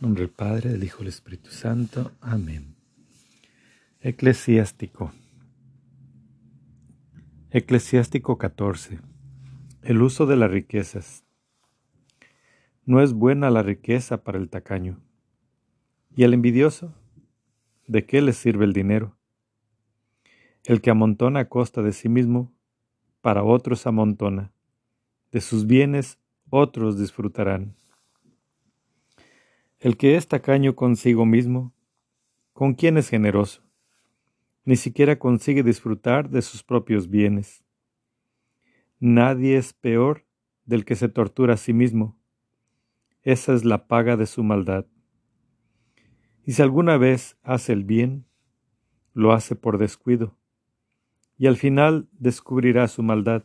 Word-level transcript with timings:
nombre 0.00 0.22
del 0.22 0.30
Padre, 0.30 0.70
del 0.70 0.84
Hijo 0.84 0.98
y 0.98 1.04
del 1.04 1.08
Espíritu 1.08 1.50
Santo. 1.50 2.12
Amén. 2.20 2.76
Eclesiástico. 4.00 5.12
Eclesiástico 7.50 8.36
14. 8.36 9.00
El 9.82 10.02
uso 10.02 10.26
de 10.26 10.36
las 10.36 10.50
riquezas. 10.50 11.24
No 12.84 13.00
es 13.00 13.14
buena 13.14 13.50
la 13.50 13.62
riqueza 13.62 14.22
para 14.22 14.38
el 14.38 14.50
tacaño. 14.50 15.00
¿Y 16.14 16.24
el 16.24 16.34
envidioso? 16.34 16.92
¿De 17.86 18.04
qué 18.04 18.20
le 18.20 18.32
sirve 18.32 18.64
el 18.64 18.72
dinero? 18.72 19.16
El 20.64 20.80
que 20.80 20.90
amontona 20.90 21.40
a 21.40 21.48
costa 21.48 21.82
de 21.82 21.92
sí 21.92 22.08
mismo, 22.08 22.52
para 23.22 23.44
otros 23.44 23.86
amontona. 23.86 24.52
De 25.32 25.40
sus 25.40 25.66
bienes 25.66 26.18
otros 26.50 26.98
disfrutarán. 26.98 27.76
El 29.78 29.98
que 29.98 30.16
es 30.16 30.26
tacaño 30.26 30.74
consigo 30.74 31.26
mismo, 31.26 31.74
¿con 32.54 32.72
quién 32.72 32.96
es 32.96 33.10
generoso? 33.10 33.62
Ni 34.64 34.76
siquiera 34.76 35.18
consigue 35.18 35.62
disfrutar 35.62 36.30
de 36.30 36.40
sus 36.40 36.62
propios 36.62 37.10
bienes. 37.10 37.62
Nadie 39.00 39.58
es 39.58 39.74
peor 39.74 40.24
del 40.64 40.86
que 40.86 40.96
se 40.96 41.10
tortura 41.10 41.54
a 41.54 41.56
sí 41.58 41.74
mismo. 41.74 42.18
Esa 43.22 43.52
es 43.52 43.66
la 43.66 43.86
paga 43.86 44.16
de 44.16 44.24
su 44.24 44.42
maldad. 44.42 44.86
Y 46.46 46.52
si 46.52 46.62
alguna 46.62 46.96
vez 46.96 47.36
hace 47.42 47.74
el 47.74 47.84
bien, 47.84 48.24
lo 49.12 49.32
hace 49.32 49.56
por 49.56 49.76
descuido, 49.76 50.38
y 51.36 51.48
al 51.48 51.58
final 51.58 52.08
descubrirá 52.12 52.88
su 52.88 53.02
maldad. 53.02 53.44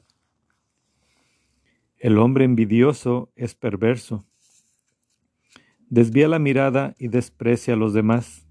El 1.98 2.18
hombre 2.18 2.46
envidioso 2.46 3.34
es 3.36 3.54
perverso 3.54 4.26
desvía 5.92 6.30
la 6.30 6.40
mirada 6.40 6.96
y 6.98 7.10
desprecia 7.10 7.74
a 7.74 7.78
los 7.78 7.94
demás. 7.94 8.48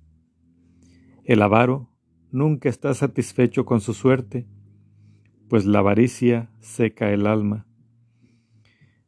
El 1.25 1.41
avaro 1.41 1.91
nunca 2.31 2.69
está 2.69 2.93
satisfecho 2.93 3.65
con 3.65 3.81
su 3.81 3.95
suerte, 3.95 4.47
pues 5.49 5.65
la 5.65 5.79
avaricia 5.81 6.53
seca 6.61 7.11
el 7.11 7.27
alma. 7.27 7.67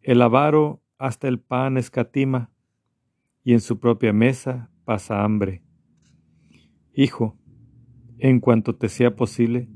El 0.01 0.23
avaro 0.23 0.83
hasta 0.99 1.29
el 1.29 1.41
pan 1.41 1.77
escatima, 1.77 2.51
y 3.45 3.53
en 3.53 3.61
su 3.61 3.79
propia 3.79 4.13
mesa 4.13 4.71
pasa 4.85 5.25
hambre. 5.25 5.63
Hijo, 6.95 7.37
en 8.19 8.41
cuanto 8.41 8.77
te 8.77 8.89
sea 8.89 9.15
posible, 9.15 9.69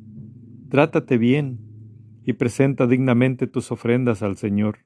trátate 0.70 1.18
bien 1.18 1.58
y 2.24 2.32
presenta 2.32 2.86
dignamente 2.86 3.46
tus 3.46 3.70
ofrendas 3.70 4.22
al 4.22 4.36
Señor. 4.36 4.85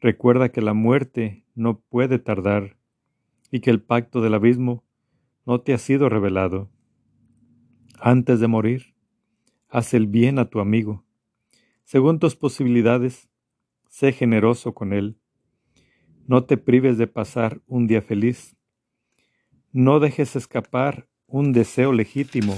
Recuerda 0.00 0.50
que 0.50 0.60
la 0.60 0.74
muerte 0.74 1.44
no 1.54 1.80
puede 1.80 2.18
tardar 2.18 2.76
y 3.50 3.60
que 3.60 3.70
el 3.70 3.80
pacto 3.80 4.20
del 4.20 4.34
abismo 4.34 4.84
no 5.46 5.60
te 5.60 5.72
ha 5.72 5.78
sido 5.78 6.08
revelado. 6.08 6.70
Antes 7.98 8.40
de 8.40 8.46
morir, 8.46 8.94
haz 9.68 9.94
el 9.94 10.06
bien 10.06 10.38
a 10.38 10.50
tu 10.50 10.60
amigo. 10.60 11.04
Según 11.84 12.18
tus 12.18 12.36
posibilidades, 12.36 13.30
sé 13.88 14.12
generoso 14.12 14.74
con 14.74 14.92
él. 14.92 15.18
No 16.26 16.44
te 16.44 16.56
prives 16.56 16.98
de 16.98 17.06
pasar 17.06 17.62
un 17.66 17.86
día 17.86 18.02
feliz. 18.02 18.56
No 19.72 20.00
dejes 20.00 20.36
escapar 20.36 21.08
un 21.26 21.52
deseo 21.52 21.92
legítimo. 21.92 22.56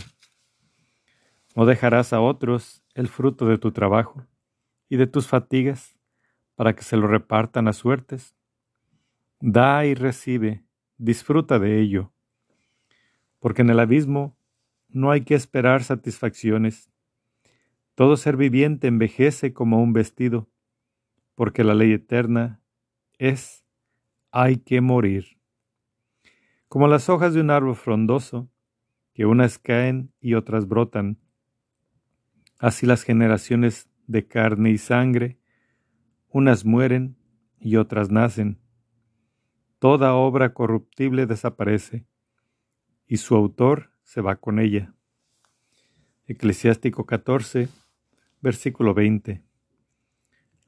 No 1.55 1.67
dejarás 1.67 2.13
a 2.13 2.21
otros 2.21 2.83
el 2.95 3.09
fruto 3.09 3.47
de 3.47 3.59
tu 3.59 3.71
trabajo 3.71 4.27
y 4.89 4.97
de 4.97 5.07
tus 5.07 5.29
fatigas 5.29 5.98
para 6.59 6.75
que 6.75 6.83
se 6.83 6.97
lo 6.97 7.07
repartan 7.07 7.69
a 7.69 7.73
suertes. 7.73 8.35
Da 9.39 9.87
y 9.87 9.95
recibe, 9.95 10.65
disfruta 10.97 11.61
de 11.61 11.81
ello, 11.81 12.13
porque 13.39 13.63
en 13.63 13.71
el 13.71 13.79
abismo 13.79 14.37
no 14.89 15.13
hay 15.13 15.21
que 15.21 15.37
esperar 15.37 15.85
satisfacciones. 15.85 16.91
Todo 17.95 18.17
ser 18.17 18.37
viviente 18.37 18.89
envejece 18.89 19.53
como 19.53 19.81
un 19.81 19.93
vestido, 19.93 20.49
porque 21.37 21.63
la 21.63 21.75
ley 21.75 21.93
eterna 21.93 22.61
es 23.19 23.65
hay 24.33 24.57
que 24.57 24.81
morir. 24.81 25.39
Como 26.67 26.89
las 26.89 27.09
hojas 27.09 27.35
de 27.35 27.41
un 27.41 27.51
árbol 27.51 27.77
frondoso, 27.77 28.51
que 29.15 29.27
unas 29.27 29.61
caen 29.61 30.13
y 30.21 30.35
otras 30.35 30.67
brotan, 30.67 31.19
así 32.59 32.85
las 32.85 33.05
generaciones 33.05 33.89
de 34.09 34.27
carne 34.27 34.71
y 34.71 34.79
sangre 34.79 35.38
unas 36.31 36.65
mueren 36.65 37.17
y 37.61 37.77
otras 37.77 38.11
nacen. 38.11 38.59
Toda 39.79 40.15
obra 40.15 40.55
corruptible 40.55 41.27
desaparece 41.27 42.07
y 43.07 43.19
su 43.19 43.35
autor 43.35 43.91
se 44.03 44.21
va 44.21 44.37
con 44.37 44.59
ella. 44.59 44.95
Eclesiástico 46.27 47.07
14, 47.07 47.69
versículo 48.41 48.95
20. 48.95 49.43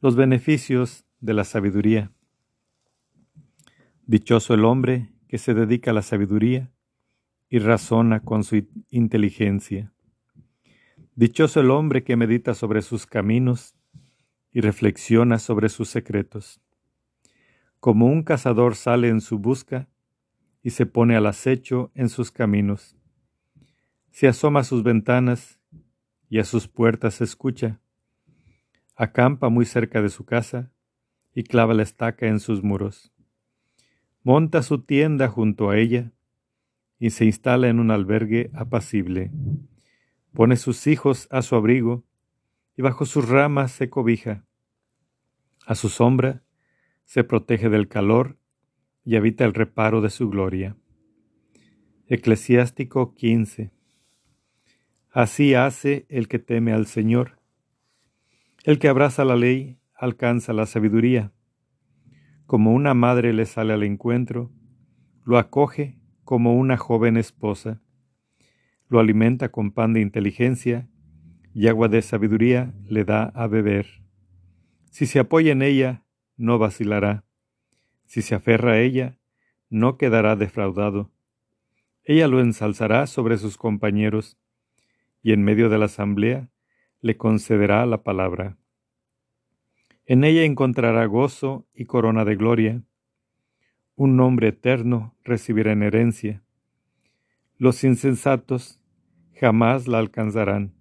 Los 0.01 0.17
beneficios 0.17 1.05
de 1.21 1.35
la 1.35 1.45
sabiduría. 1.45 2.13
Dichoso 4.07 4.55
el 4.55 4.65
hombre 4.65 5.13
que 5.29 5.39
se 5.39 5.55
dedica 5.55 5.91
a 5.91 5.95
la 5.95 6.03
sabiduría 6.03 6.71
y 7.49 7.59
razona 7.59 8.21
con 8.21 8.43
su 8.43 8.65
inteligencia. 8.91 9.93
Dichoso 11.15 11.61
el 11.61 11.71
hombre 11.71 12.05
que 12.05 12.17
medita 12.17 12.55
sobre 12.55 12.81
sus 12.81 13.07
caminos 13.07 13.77
y 14.53 14.61
reflexiona 14.61 15.39
sobre 15.39 15.69
sus 15.69 15.89
secretos. 15.89 16.61
Como 17.79 18.07
un 18.07 18.23
cazador 18.23 18.75
sale 18.75 19.09
en 19.09 19.21
su 19.21 19.39
busca 19.39 19.89
y 20.63 20.71
se 20.71 20.87
pone 20.87 21.17
al 21.17 21.27
acecho 21.27 21.91
en 21.95 22.09
sus 22.09 22.31
caminos. 22.31 22.97
Se 24.11 24.29
asoma 24.29 24.61
a 24.61 24.65
sus 24.65 24.83
ventanas 24.83 25.61
y 26.29 26.39
a 26.39 26.45
sus 26.45 26.69
puertas 26.69 27.21
escucha. 27.21 27.81
Acampa 28.97 29.49
muy 29.49 29.65
cerca 29.65 30.03
de 30.03 30.11
su 30.11 30.25
casa 30.25 30.71
y 31.35 31.45
clava 31.45 31.75
la 31.75 31.83
estaca 31.83 32.27
en 32.27 32.41
sus 32.41 32.63
muros. 32.63 33.13
Monta 34.23 34.63
su 34.63 34.83
tienda 34.83 35.29
junto 35.29 35.71
a 35.71 35.79
ella 35.79 36.13
y 36.99 37.11
se 37.11 37.25
instala 37.25 37.69
en 37.69 37.81
un 37.81 37.91
albergue 37.91 38.51
apacible. 38.53 39.31
Pone 40.35 40.57
sus 40.57 40.87
hijos 40.87 41.27
a 41.31 41.41
su 41.41 41.57
abrigo 41.57 42.05
y 42.81 42.83
bajo 42.83 43.05
sus 43.05 43.29
ramas 43.29 43.73
se 43.73 43.91
cobija. 43.91 44.47
A 45.67 45.75
su 45.75 45.91
sombra 45.91 46.45
se 47.05 47.25
protege 47.25 47.69
del 47.69 47.89
calor 47.89 48.39
y 49.05 49.17
habita 49.17 49.45
el 49.45 49.53
reparo 49.53 50.01
de 50.01 50.09
su 50.09 50.31
gloria. 50.31 50.79
Eclesiástico 52.07 53.15
15. 53.15 53.71
Así 55.11 55.53
hace 55.53 56.07
el 56.09 56.27
que 56.27 56.39
teme 56.39 56.73
al 56.73 56.87
Señor. 56.87 57.39
El 58.65 58.79
que 58.79 58.89
abraza 58.89 59.27
la 59.27 59.37
ley 59.37 59.79
alcanza 59.95 60.55
la 60.55 60.65
sabiduría. 60.65 61.35
Como 62.47 62.73
una 62.73 62.95
madre 62.95 63.35
le 63.35 63.45
sale 63.45 63.75
al 63.75 63.83
encuentro, 63.83 64.51
lo 65.27 65.37
acoge 65.37 65.99
como 66.25 66.55
una 66.55 66.79
joven 66.79 67.19
esposa. 67.19 67.83
Lo 68.89 69.01
alimenta 69.01 69.51
con 69.51 69.71
pan 69.71 69.93
de 69.93 70.01
inteligencia 70.01 70.89
y 71.55 71.67
agua 71.69 71.89
de 71.89 72.03
sabiduría 72.03 72.73
le 72.87 73.05
da 73.05 73.25
a 73.35 73.47
beber. 73.47 73.87
Si 74.91 75.07
se 75.07 75.19
apoya 75.19 75.53
en 75.53 75.63
ella, 75.63 76.05
no 76.37 76.59
vacilará. 76.59 77.25
Si 78.07 78.23
se 78.23 78.35
aferra 78.35 78.73
a 78.73 78.81
ella, 78.81 79.19
no 79.69 79.97
quedará 79.97 80.37
defraudado. 80.37 81.11
Ella 82.05 82.29
lo 82.29 82.41
ensalzará 82.41 83.07
sobre 83.07 83.37
sus 83.39 83.57
compañeros, 83.57 84.39
y 85.23 85.33
en 85.33 85.43
medio 85.43 85.69
de 85.69 85.79
la 85.79 85.85
asamblea 85.85 86.51
le 87.01 87.17
concederá 87.17 87.85
la 87.87 88.03
palabra. 88.03 88.57
En 90.07 90.25
ella 90.25 90.45
encontrará 90.45 91.05
gozo 91.07 91.69
y 91.75 91.85
corona 91.85 92.25
de 92.25 92.37
gloria. 92.37 92.83
Un 93.95 94.17
nombre 94.17 94.49
eterno 94.49 95.15
recibirá 95.23 95.73
en 95.73 95.83
herencia. 95.83 96.43
Los 97.59 97.85
insensatos 97.85 98.81
jamás 99.35 99.87
la 99.87 99.99
alcanzarán 99.99 100.80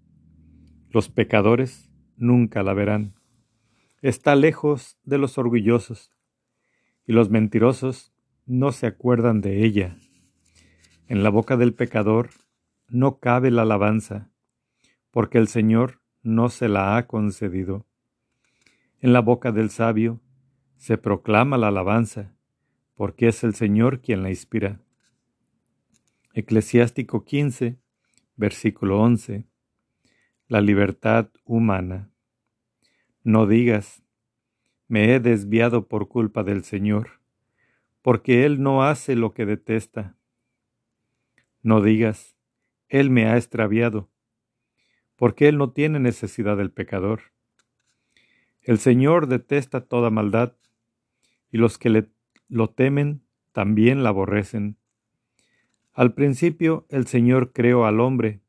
los 0.91 1.09
pecadores 1.09 1.87
nunca 2.17 2.63
la 2.63 2.73
verán. 2.73 3.13
Está 4.01 4.35
lejos 4.35 4.97
de 5.03 5.19
los 5.19 5.37
orgullosos, 5.37 6.11
y 7.05 7.13
los 7.13 7.29
mentirosos 7.29 8.13
no 8.45 8.71
se 8.71 8.87
acuerdan 8.87 9.41
de 9.41 9.63
ella. 9.63 9.97
En 11.07 11.21
la 11.21 11.29
boca 11.29 11.57
del 11.57 11.73
pecador 11.73 12.29
no 12.87 13.19
cabe 13.19 13.51
la 13.51 13.63
alabanza, 13.63 14.31
porque 15.11 15.37
el 15.37 15.47
Señor 15.47 16.01
no 16.23 16.49
se 16.49 16.69
la 16.69 16.97
ha 16.97 17.05
concedido. 17.05 17.85
En 18.99 19.13
la 19.13 19.21
boca 19.21 19.51
del 19.51 19.69
sabio 19.69 20.21
se 20.75 20.97
proclama 20.97 21.57
la 21.57 21.67
alabanza, 21.67 22.35
porque 22.95 23.27
es 23.27 23.43
el 23.43 23.53
Señor 23.53 24.01
quien 24.01 24.23
la 24.23 24.29
inspira. 24.29 24.81
Eclesiástico 26.33 27.25
15, 27.25 27.79
versículo 28.35 28.99
11 29.01 29.48
la 30.49 30.61
libertad 30.61 31.29
humana. 31.45 32.09
No 33.23 33.45
digas, 33.45 34.01
me 34.87 35.13
he 35.13 35.19
desviado 35.19 35.87
por 35.87 36.07
culpa 36.07 36.43
del 36.43 36.63
Señor, 36.63 37.21
porque 38.01 38.47
Él 38.47 38.63
no 38.63 38.83
hace 38.83 39.15
lo 39.15 39.35
que 39.35 39.45
detesta. 39.45 40.17
No 41.61 41.83
digas, 41.83 42.35
Él 42.87 43.11
me 43.11 43.27
ha 43.27 43.37
extraviado, 43.37 44.09
porque 45.15 45.47
Él 45.47 45.59
no 45.59 45.71
tiene 45.71 45.99
necesidad 45.99 46.57
del 46.57 46.71
pecador. 46.71 47.21
El 48.63 48.79
Señor 48.79 49.27
detesta 49.27 49.81
toda 49.81 50.09
maldad, 50.09 50.55
y 51.51 51.59
los 51.59 51.77
que 51.77 51.91
le, 51.91 52.09
lo 52.47 52.71
temen 52.71 53.21
también 53.51 54.01
la 54.01 54.09
aborrecen. 54.09 54.77
Al 55.93 56.15
principio 56.15 56.87
el 56.89 57.05
Señor 57.05 57.53
creó 57.53 57.85
al 57.85 57.99
hombre, 57.99 58.41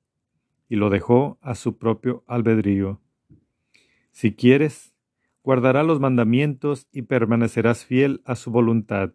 y 0.70 0.76
lo 0.76 0.88
dejó 0.88 1.36
a 1.42 1.56
su 1.56 1.76
propio 1.78 2.22
albedrío. 2.28 3.00
Si 4.12 4.32
quieres, 4.34 4.94
guardará 5.42 5.82
los 5.82 5.98
mandamientos 5.98 6.86
y 6.92 7.02
permanecerás 7.02 7.84
fiel 7.84 8.22
a 8.24 8.36
su 8.36 8.52
voluntad. 8.52 9.12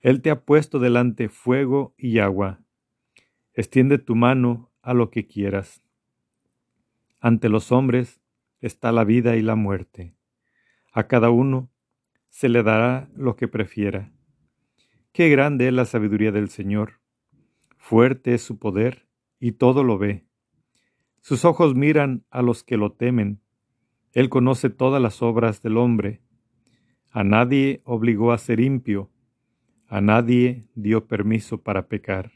Él 0.00 0.22
te 0.22 0.30
ha 0.30 0.40
puesto 0.46 0.78
delante 0.78 1.28
fuego 1.28 1.94
y 1.98 2.18
agua. 2.18 2.60
Extiende 3.52 3.98
tu 3.98 4.16
mano 4.16 4.72
a 4.80 4.94
lo 4.94 5.10
que 5.10 5.26
quieras. 5.26 5.82
Ante 7.20 7.50
los 7.50 7.70
hombres 7.70 8.22
está 8.62 8.90
la 8.90 9.04
vida 9.04 9.36
y 9.36 9.42
la 9.42 9.54
muerte. 9.54 10.14
A 10.92 11.08
cada 11.08 11.28
uno 11.28 11.68
se 12.30 12.48
le 12.48 12.62
dará 12.62 13.10
lo 13.14 13.36
que 13.36 13.48
prefiera. 13.48 14.12
Qué 15.12 15.28
grande 15.28 15.68
es 15.68 15.74
la 15.74 15.84
sabiduría 15.84 16.32
del 16.32 16.48
Señor. 16.48 17.00
Fuerte 17.76 18.32
es 18.32 18.40
su 18.40 18.58
poder 18.58 19.08
y 19.38 19.52
todo 19.52 19.84
lo 19.84 19.98
ve. 19.98 20.27
Sus 21.28 21.44
ojos 21.44 21.74
miran 21.74 22.24
a 22.30 22.40
los 22.40 22.64
que 22.64 22.78
lo 22.78 22.92
temen. 22.92 23.42
Él 24.14 24.30
conoce 24.30 24.70
todas 24.70 25.02
las 25.02 25.20
obras 25.20 25.60
del 25.60 25.76
hombre. 25.76 26.22
A 27.10 27.22
nadie 27.22 27.82
obligó 27.84 28.32
a 28.32 28.38
ser 28.38 28.60
impio. 28.60 29.10
A 29.88 30.00
nadie 30.00 30.70
dio 30.74 31.06
permiso 31.06 31.60
para 31.60 31.86
pecar. 31.86 32.32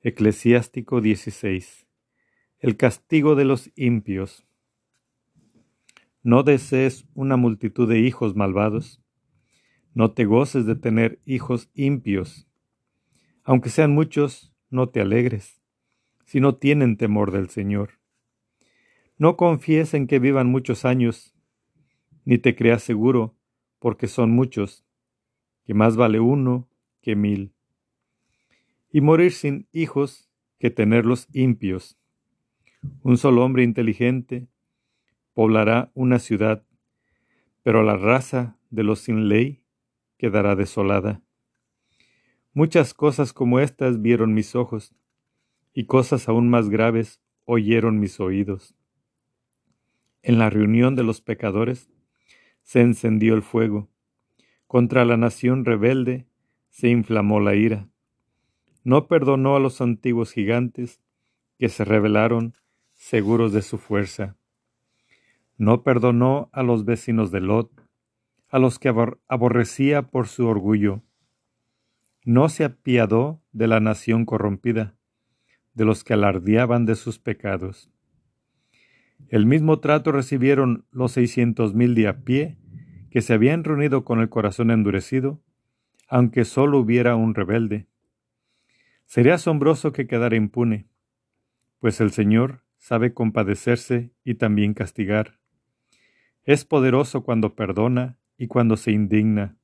Eclesiástico 0.00 1.00
16. 1.00 1.86
El 2.58 2.76
castigo 2.76 3.36
de 3.36 3.44
los 3.44 3.70
impios. 3.76 4.44
No 6.24 6.42
desees 6.42 7.06
una 7.14 7.36
multitud 7.36 7.88
de 7.88 8.00
hijos 8.00 8.34
malvados. 8.34 9.00
No 9.94 10.10
te 10.10 10.24
goces 10.24 10.66
de 10.66 10.74
tener 10.74 11.20
hijos 11.24 11.70
impios. 11.72 12.48
Aunque 13.44 13.68
sean 13.68 13.92
muchos, 13.92 14.52
no 14.70 14.88
te 14.88 15.00
alegres, 15.00 15.63
si 16.24 16.40
no 16.40 16.56
tienen 16.56 16.96
temor 16.96 17.30
del 17.30 17.48
Señor. 17.48 17.98
No 19.16 19.36
confíes 19.36 19.94
en 19.94 20.06
que 20.06 20.18
vivan 20.18 20.48
muchos 20.48 20.84
años, 20.84 21.34
ni 22.24 22.38
te 22.38 22.56
creas 22.56 22.82
seguro, 22.82 23.36
porque 23.78 24.08
son 24.08 24.30
muchos, 24.30 24.84
que 25.64 25.74
más 25.74 25.96
vale 25.96 26.20
uno 26.20 26.68
que 27.00 27.16
mil. 27.16 27.52
Y 28.90 29.00
morir 29.00 29.32
sin 29.32 29.68
hijos 29.72 30.28
que 30.58 30.70
tenerlos 30.70 31.28
impios. 31.32 31.98
Un 33.02 33.18
solo 33.18 33.44
hombre 33.44 33.62
inteligente 33.62 34.48
poblará 35.34 35.90
una 35.94 36.18
ciudad, 36.18 36.64
pero 37.62 37.82
la 37.82 37.96
raza 37.96 38.56
de 38.70 38.84
los 38.84 39.00
sin 39.00 39.28
ley 39.28 39.62
quedará 40.16 40.56
desolada. 40.56 41.22
Muchas 42.52 42.94
cosas 42.94 43.32
como 43.32 43.58
estas 43.58 44.00
vieron 44.00 44.32
mis 44.32 44.54
ojos, 44.54 44.94
y 45.74 45.86
cosas 45.86 46.28
aún 46.28 46.48
más 46.48 46.70
graves 46.70 47.20
oyeron 47.44 47.98
mis 47.98 48.20
oídos. 48.20 48.74
En 50.22 50.38
la 50.38 50.48
reunión 50.48 50.94
de 50.94 51.02
los 51.02 51.20
pecadores 51.20 51.90
se 52.62 52.80
encendió 52.80 53.34
el 53.34 53.42
fuego, 53.42 53.90
contra 54.66 55.04
la 55.04 55.16
nación 55.16 55.64
rebelde 55.64 56.26
se 56.70 56.88
inflamó 56.88 57.40
la 57.40 57.54
ira. 57.54 57.88
No 58.82 59.06
perdonó 59.08 59.56
a 59.56 59.60
los 59.60 59.80
antiguos 59.80 60.32
gigantes 60.32 61.00
que 61.58 61.68
se 61.68 61.84
rebelaron 61.84 62.54
seguros 62.94 63.52
de 63.52 63.62
su 63.62 63.78
fuerza. 63.78 64.36
No 65.56 65.82
perdonó 65.82 66.48
a 66.52 66.62
los 66.62 66.84
vecinos 66.84 67.30
de 67.30 67.40
Lot, 67.40 67.70
a 68.48 68.58
los 68.58 68.78
que 68.78 68.88
aborrecía 69.28 70.02
por 70.10 70.26
su 70.28 70.46
orgullo. 70.46 71.02
No 72.24 72.48
se 72.48 72.64
apiadó 72.64 73.42
de 73.52 73.68
la 73.68 73.80
nación 73.80 74.24
corrompida, 74.24 74.96
de 75.74 75.84
los 75.84 76.04
que 76.04 76.14
alardeaban 76.14 76.86
de 76.86 76.94
sus 76.94 77.18
pecados. 77.18 77.90
El 79.28 79.46
mismo 79.46 79.80
trato 79.80 80.12
recibieron 80.12 80.86
los 80.90 81.12
seiscientos 81.12 81.74
mil 81.74 81.94
de 81.94 82.08
a 82.08 82.24
pie, 82.24 82.58
que 83.10 83.20
se 83.20 83.32
habían 83.32 83.64
reunido 83.64 84.04
con 84.04 84.20
el 84.20 84.28
corazón 84.28 84.70
endurecido, 84.70 85.40
aunque 86.08 86.44
solo 86.44 86.78
hubiera 86.78 87.16
un 87.16 87.34
rebelde. 87.34 87.86
Sería 89.06 89.34
asombroso 89.34 89.92
que 89.92 90.06
quedara 90.06 90.36
impune, 90.36 90.88
pues 91.78 92.00
el 92.00 92.10
Señor 92.10 92.64
sabe 92.78 93.14
compadecerse 93.14 94.12
y 94.24 94.34
también 94.34 94.74
castigar. 94.74 95.38
Es 96.42 96.64
poderoso 96.64 97.22
cuando 97.22 97.54
perdona 97.54 98.18
y 98.36 98.46
cuando 98.48 98.76
se 98.76 98.92
indigna. 98.92 99.56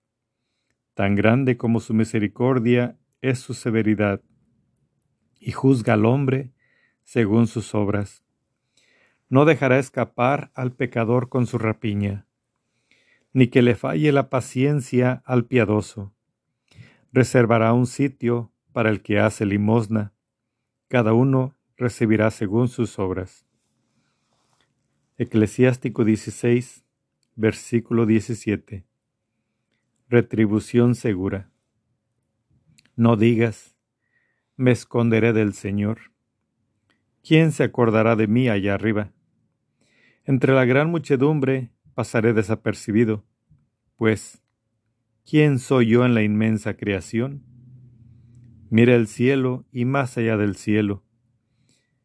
Tan 0.94 1.14
grande 1.14 1.56
como 1.56 1.80
su 1.80 1.92
misericordia 1.92 2.98
es 3.20 3.38
su 3.38 3.54
severidad, 3.54 4.22
y 5.40 5.52
juzga 5.52 5.94
al 5.94 6.06
hombre 6.06 6.52
según 7.02 7.48
sus 7.48 7.74
obras. 7.74 8.22
No 9.28 9.44
dejará 9.44 9.78
escapar 9.78 10.52
al 10.54 10.72
pecador 10.72 11.28
con 11.28 11.46
su 11.46 11.58
rapiña, 11.58 12.26
ni 13.32 13.48
que 13.48 13.62
le 13.62 13.74
falle 13.74 14.12
la 14.12 14.28
paciencia 14.28 15.22
al 15.24 15.46
piadoso. 15.46 16.12
Reservará 17.12 17.72
un 17.72 17.86
sitio 17.86 18.52
para 18.72 18.90
el 18.90 19.02
que 19.02 19.18
hace 19.18 19.46
limosna. 19.46 20.12
Cada 20.88 21.12
uno 21.12 21.56
recibirá 21.76 22.30
según 22.30 22.68
sus 22.68 22.98
obras. 22.98 23.46
Eclesiástico 25.16 26.04
16, 26.04 26.84
versículo 27.36 28.06
17. 28.06 28.84
Retribución 30.08 30.94
segura. 30.94 31.50
No 32.96 33.16
digas, 33.16 33.69
me 34.60 34.72
esconderé 34.72 35.32
del 35.32 35.54
Señor. 35.54 36.12
¿Quién 37.26 37.50
se 37.50 37.64
acordará 37.64 38.14
de 38.14 38.26
mí 38.26 38.50
allá 38.50 38.74
arriba? 38.74 39.10
Entre 40.26 40.52
la 40.52 40.66
gran 40.66 40.90
muchedumbre 40.90 41.70
pasaré 41.94 42.34
desapercibido, 42.34 43.24
pues, 43.96 44.42
¿quién 45.24 45.58
soy 45.58 45.86
yo 45.86 46.04
en 46.04 46.12
la 46.12 46.22
inmensa 46.22 46.76
creación? 46.76 47.42
Mira 48.68 48.94
el 48.94 49.06
cielo 49.06 49.64
y 49.72 49.86
más 49.86 50.18
allá 50.18 50.36
del 50.36 50.56
cielo. 50.56 51.04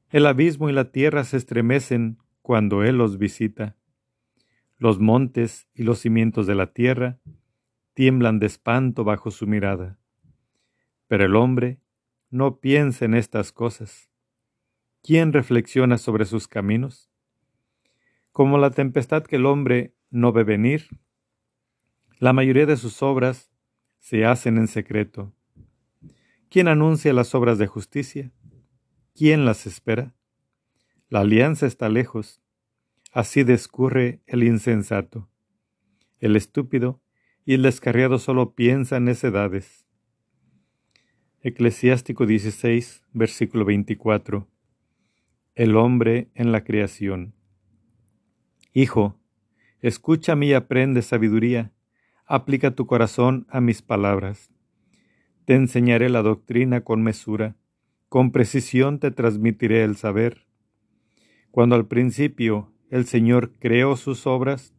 El 0.10 0.26
abismo 0.26 0.70
y 0.70 0.74
la 0.74 0.92
tierra 0.92 1.26
se 1.26 1.36
estremecen 1.36 2.20
cuando 2.42 2.86
Él 2.86 2.98
los 2.98 3.18
visita. 3.18 3.76
Los 4.78 5.02
montes 5.02 5.68
y 5.74 5.84
los 5.84 6.00
cimientos 6.00 6.48
de 6.48 6.56
la 6.56 6.68
tierra 6.68 7.20
tiemblan 7.96 8.40
de 8.40 8.46
espanto 8.46 9.04
bajo 9.04 9.30
su 9.30 9.46
mirada. 9.46 10.00
Pero 11.08 11.26
el 11.26 11.36
hombre 11.36 11.82
no 12.30 12.60
piensa 12.60 13.06
en 13.06 13.14
estas 13.14 13.52
cosas. 13.52 14.10
¿Quién 15.02 15.34
reflexiona 15.34 15.98
sobre 15.98 16.26
sus 16.26 16.48
caminos? 16.48 17.10
Como 18.32 18.58
la 18.58 18.72
tempestad 18.72 19.24
que 19.24 19.36
el 19.36 19.46
hombre 19.46 19.94
no 20.10 20.32
ve 20.32 20.44
venir, 20.44 20.88
la 22.20 22.34
mayoría 22.34 22.66
de 22.66 22.78
sus 22.78 23.02
obras 23.04 23.52
se 24.00 24.26
hacen 24.26 24.58
en 24.58 24.68
secreto. 24.68 25.34
¿Quién 26.50 26.68
anuncia 26.68 27.14
las 27.14 27.36
obras 27.36 27.58
de 27.58 27.68
justicia? 27.68 28.32
¿Quién 29.14 29.46
las 29.46 29.66
espera? 29.66 30.16
La 31.10 31.22
alianza 31.22 31.66
está 31.66 31.90
lejos. 31.90 32.42
Así 33.12 33.44
descurre 33.44 34.22
el 34.26 34.44
insensato. 34.44 35.30
El 36.20 36.36
estúpido 36.36 37.02
y 37.46 37.54
el 37.54 37.62
descarriado 37.62 38.20
solo 38.20 38.56
piensan 38.56 39.06
necedades. 39.06 39.85
Eclesiástico 41.48 42.26
16, 42.26 43.04
versículo 43.14 43.66
24. 43.66 44.48
El 45.54 45.76
hombre 45.76 46.32
en 46.34 46.52
la 46.52 46.64
creación. 46.64 47.36
Hijo, 48.74 49.20
escúchame 49.80 50.48
y 50.48 50.54
aprende 50.54 51.04
sabiduría. 51.04 51.72
Aplica 52.26 52.72
tu 52.72 52.88
corazón 52.88 53.46
a 53.48 53.62
mis 53.62 53.84
palabras. 53.84 54.50
Te 55.46 55.54
enseñaré 55.54 56.10
la 56.10 56.24
doctrina 56.24 56.82
con 56.82 57.04
mesura. 57.04 57.56
Con 58.10 58.32
precisión 58.32 58.98
te 58.98 59.12
transmitiré 59.12 59.84
el 59.84 59.98
saber 59.98 60.48
cuando 61.52 61.76
al 61.76 61.86
principio 61.86 62.74
el 62.90 63.06
Señor 63.06 63.52
creó 63.60 63.98
sus 63.98 64.26
obras, 64.26 64.74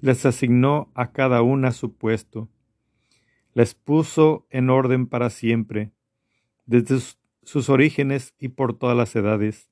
les 0.00 0.24
asignó 0.24 0.92
a 0.94 1.10
cada 1.10 1.42
una 1.42 1.72
su 1.72 1.96
puesto, 1.96 2.48
les 3.54 3.74
puso 3.74 4.46
en 4.50 4.70
orden 4.70 5.08
para 5.08 5.28
siempre, 5.30 5.90
desde 6.72 7.18
sus 7.42 7.68
orígenes 7.68 8.34
y 8.38 8.48
por 8.48 8.78
todas 8.78 8.96
las 8.96 9.14
edades. 9.14 9.70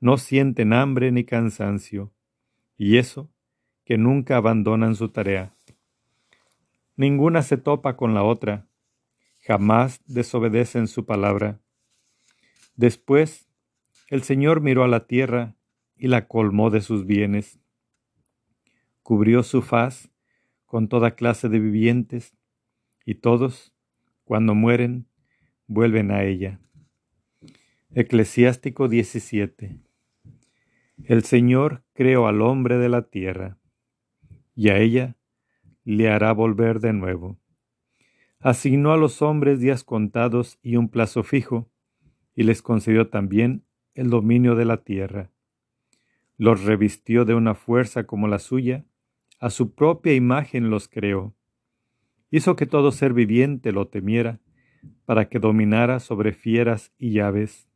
No 0.00 0.16
sienten 0.16 0.72
hambre 0.72 1.12
ni 1.12 1.24
cansancio, 1.24 2.14
y 2.78 2.96
eso 2.96 3.30
que 3.84 3.98
nunca 3.98 4.38
abandonan 4.38 4.94
su 4.94 5.10
tarea. 5.10 5.52
Ninguna 6.96 7.42
se 7.42 7.58
topa 7.58 7.98
con 7.98 8.14
la 8.14 8.22
otra, 8.22 8.66
jamás 9.40 10.00
desobedecen 10.06 10.88
su 10.88 11.04
palabra. 11.04 11.60
Después, 12.74 13.46
el 14.08 14.22
Señor 14.22 14.62
miró 14.62 14.84
a 14.84 14.88
la 14.88 15.06
tierra 15.06 15.56
y 15.94 16.08
la 16.08 16.26
colmó 16.26 16.70
de 16.70 16.80
sus 16.80 17.04
bienes. 17.04 17.60
Cubrió 19.02 19.42
su 19.42 19.60
faz 19.60 20.10
con 20.64 20.88
toda 20.88 21.16
clase 21.16 21.50
de 21.50 21.58
vivientes, 21.58 22.34
y 23.04 23.16
todos, 23.16 23.74
cuando 24.24 24.54
mueren, 24.54 25.07
vuelven 25.68 26.10
a 26.10 26.24
ella. 26.24 26.58
Eclesiástico 27.94 28.88
17. 28.88 29.78
El 31.04 31.22
Señor 31.24 31.84
creó 31.92 32.26
al 32.26 32.40
hombre 32.40 32.78
de 32.78 32.88
la 32.88 33.02
tierra, 33.02 33.58
y 34.56 34.70
a 34.70 34.78
ella 34.78 35.16
le 35.84 36.10
hará 36.10 36.32
volver 36.32 36.80
de 36.80 36.92
nuevo. 36.94 37.38
Asignó 38.40 38.92
a 38.92 38.96
los 38.96 39.20
hombres 39.20 39.60
días 39.60 39.84
contados 39.84 40.58
y 40.62 40.76
un 40.76 40.88
plazo 40.88 41.22
fijo, 41.22 41.70
y 42.34 42.44
les 42.44 42.62
concedió 42.62 43.08
también 43.08 43.64
el 43.94 44.10
dominio 44.10 44.54
de 44.54 44.64
la 44.64 44.78
tierra. 44.78 45.30
Los 46.38 46.64
revistió 46.64 47.24
de 47.24 47.34
una 47.34 47.54
fuerza 47.54 48.04
como 48.04 48.26
la 48.26 48.38
suya, 48.38 48.84
a 49.38 49.50
su 49.50 49.74
propia 49.74 50.14
imagen 50.14 50.70
los 50.70 50.88
creó. 50.88 51.34
Hizo 52.30 52.56
que 52.56 52.66
todo 52.66 52.90
ser 52.90 53.12
viviente 53.12 53.72
lo 53.72 53.88
temiera, 53.88 54.40
para 55.04 55.28
que 55.28 55.38
dominara 55.38 56.00
sobre 56.00 56.32
fieras 56.32 56.92
y 56.98 57.20
aves. 57.20 57.68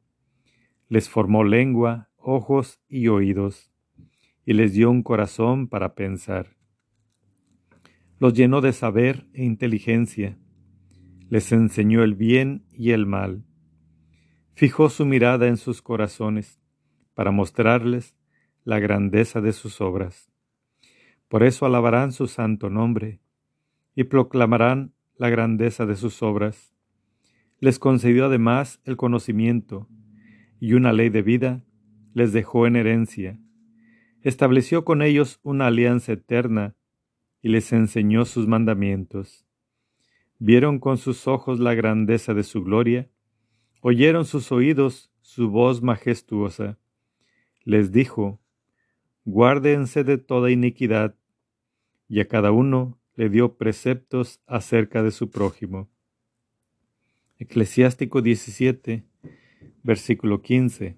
Les 0.88 1.08
formó 1.08 1.44
lengua, 1.44 2.10
ojos 2.16 2.80
y 2.88 3.08
oídos, 3.08 3.72
y 4.44 4.52
les 4.52 4.72
dio 4.72 4.90
un 4.90 5.02
corazón 5.02 5.68
para 5.68 5.94
pensar 5.94 6.56
los 8.22 8.34
llenó 8.34 8.60
de 8.60 8.72
saber 8.72 9.26
e 9.32 9.42
inteligencia, 9.42 10.38
les 11.28 11.50
enseñó 11.50 12.04
el 12.04 12.14
bien 12.14 12.64
y 12.70 12.92
el 12.92 13.04
mal, 13.04 13.42
fijó 14.54 14.90
su 14.90 15.04
mirada 15.04 15.48
en 15.48 15.56
sus 15.56 15.82
corazones 15.82 16.60
para 17.14 17.32
mostrarles 17.32 18.14
la 18.62 18.78
grandeza 18.78 19.40
de 19.40 19.52
sus 19.52 19.80
obras. 19.80 20.30
Por 21.26 21.42
eso 21.42 21.66
alabarán 21.66 22.12
su 22.12 22.28
santo 22.28 22.70
nombre 22.70 23.18
y 23.96 24.04
proclamarán 24.04 24.94
la 25.16 25.28
grandeza 25.28 25.84
de 25.84 25.96
sus 25.96 26.22
obras. 26.22 26.71
Les 27.62 27.78
concedió 27.78 28.26
además 28.26 28.80
el 28.82 28.96
conocimiento 28.96 29.88
y 30.58 30.72
una 30.72 30.92
ley 30.92 31.10
de 31.10 31.22
vida 31.22 31.62
les 32.12 32.32
dejó 32.32 32.66
en 32.66 32.74
herencia. 32.74 33.38
Estableció 34.20 34.84
con 34.84 35.00
ellos 35.00 35.38
una 35.44 35.68
alianza 35.68 36.14
eterna 36.14 36.74
y 37.40 37.50
les 37.50 37.72
enseñó 37.72 38.24
sus 38.24 38.48
mandamientos. 38.48 39.46
Vieron 40.40 40.80
con 40.80 40.98
sus 40.98 41.28
ojos 41.28 41.60
la 41.60 41.74
grandeza 41.74 42.34
de 42.34 42.42
su 42.42 42.64
gloria, 42.64 43.08
oyeron 43.80 44.24
sus 44.24 44.50
oídos 44.50 45.12
su 45.20 45.48
voz 45.48 45.82
majestuosa. 45.82 46.80
Les 47.62 47.92
dijo, 47.92 48.40
Guárdense 49.24 50.02
de 50.02 50.18
toda 50.18 50.50
iniquidad, 50.50 51.14
y 52.08 52.18
a 52.18 52.26
cada 52.26 52.50
uno 52.50 52.98
le 53.14 53.28
dio 53.28 53.56
preceptos 53.56 54.42
acerca 54.48 55.04
de 55.04 55.12
su 55.12 55.30
prójimo. 55.30 55.92
Eclesiástico 57.42 58.22
17, 58.22 59.04
versículo 59.82 60.42
15. 60.42 60.96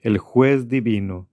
El 0.00 0.16
juez 0.16 0.66
divino. 0.66 1.28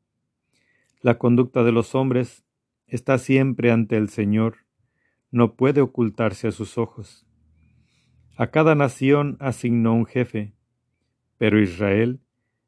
La 0.99 1.17
conducta 1.17 1.63
de 1.63 1.71
los 1.71 1.95
hombres 1.95 2.43
está 2.85 3.17
siempre 3.17 3.71
ante 3.71 3.95
el 3.95 4.09
Señor, 4.09 4.57
no 5.31 5.55
puede 5.55 5.79
ocultarse 5.79 6.49
a 6.49 6.51
sus 6.51 6.77
ojos. 6.77 7.25
A 8.35 8.47
cada 8.47 8.75
nación 8.75 9.37
asignó 9.39 9.93
un 9.93 10.05
jefe, 10.05 10.53
pero 11.37 11.61
Israel 11.61 12.19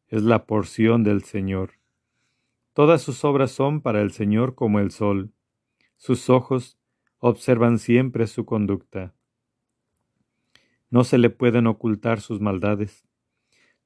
es 0.08 0.24
la 0.24 0.46
porción 0.46 1.04
del 1.04 1.24
Señor. 1.24 1.72
Todas 2.72 3.02
sus 3.02 3.26
obras 3.26 3.52
son 3.52 3.82
para 3.82 4.02
el 4.02 4.12
Señor 4.14 4.56
como 4.56 4.80
el 4.80 4.90
sol. 4.90 5.34
Sus 5.98 6.30
ojos 6.30 6.80
observan 7.20 7.78
siempre 7.78 8.26
su 8.28 8.46
conducta. 8.46 9.14
No 10.96 11.04
se 11.04 11.18
le 11.18 11.30
pueden 11.30 11.68
ocultar 11.68 12.22
sus 12.22 12.40
maldades. 12.40 13.06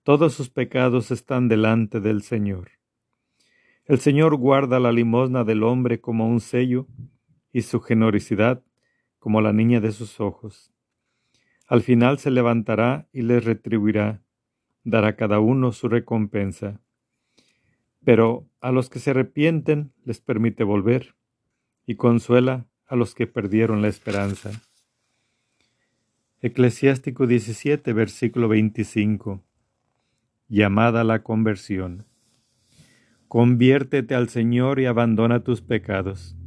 Todos 0.03 0.35
sus 0.35 0.51
pecados 0.51 1.09
están 1.09 1.47
delante 1.47 2.01
del 2.01 2.21
Señor. 2.21 2.69
El 3.85 3.97
Señor 3.97 4.35
guarda 4.35 4.79
la 4.79 4.91
limosna 4.91 5.43
del 5.43 5.63
hombre 5.63 6.01
como 6.01 6.27
un 6.27 6.39
sello 6.39 6.85
y 7.51 7.63
su 7.63 7.81
generosidad 7.81 8.63
como 9.17 9.41
la 9.41 9.53
niña 9.53 9.79
de 9.79 9.91
sus 9.91 10.19
ojos. 10.19 10.71
Al 11.65 11.81
final 11.81 12.19
se 12.19 12.29
levantará 12.29 13.09
y 13.11 13.23
les 13.23 13.43
retribuirá, 13.43 14.21
dará 14.83 15.15
cada 15.15 15.39
uno 15.39 15.71
su 15.71 15.89
recompensa. 15.89 16.79
Pero 18.05 18.47
a 18.61 18.71
los 18.71 18.91
que 18.91 18.99
se 18.99 19.09
arrepienten 19.09 19.93
les 20.05 20.21
permite 20.21 20.63
volver 20.63 21.15
y 21.87 21.95
consuela 21.95 22.67
a 22.85 22.95
los 22.95 23.15
que 23.15 23.25
perdieron 23.25 23.81
la 23.81 23.87
esperanza. 23.87 24.51
Eclesiástico 26.41 27.27
17, 27.27 27.91
versículo 27.91 28.47
25. 28.47 29.43
Llamada 30.47 31.03
la 31.03 31.21
conversión. 31.21 32.05
Conviértete 33.27 34.15
al 34.15 34.29
Señor 34.29 34.79
y 34.79 34.85
abandona 34.85 35.43
tus 35.43 35.61
pecados. 35.61 36.37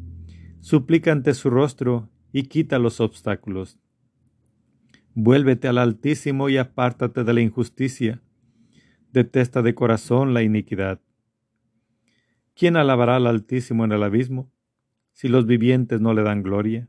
Suplica 0.61 1.13
ante 1.13 1.35
su 1.35 1.51
rostro 1.51 2.09
y 2.33 2.45
quita 2.45 2.79
los 2.79 3.03
obstáculos. 3.03 3.79
Vuélvete 5.13 5.69
al 5.69 5.77
Altísimo 5.77 6.49
y 6.49 6.57
apártate 6.57 7.23
de 7.23 7.35
la 7.35 7.43
injusticia. 7.43 8.23
Detesta 9.13 9.61
de 9.61 9.75
corazón 9.75 10.33
la 10.33 10.43
iniquidad. 10.43 11.03
¿Quién 12.55 12.79
alabará 12.79 13.17
al 13.17 13.27
Altísimo 13.27 13.85
en 13.85 13.93
el 13.93 14.03
abismo 14.05 14.51
si 15.13 15.29
los 15.29 15.45
vivientes 15.45 16.01
no 16.01 16.15
le 16.15 16.23
dan 16.23 16.43
gloria? 16.43 16.89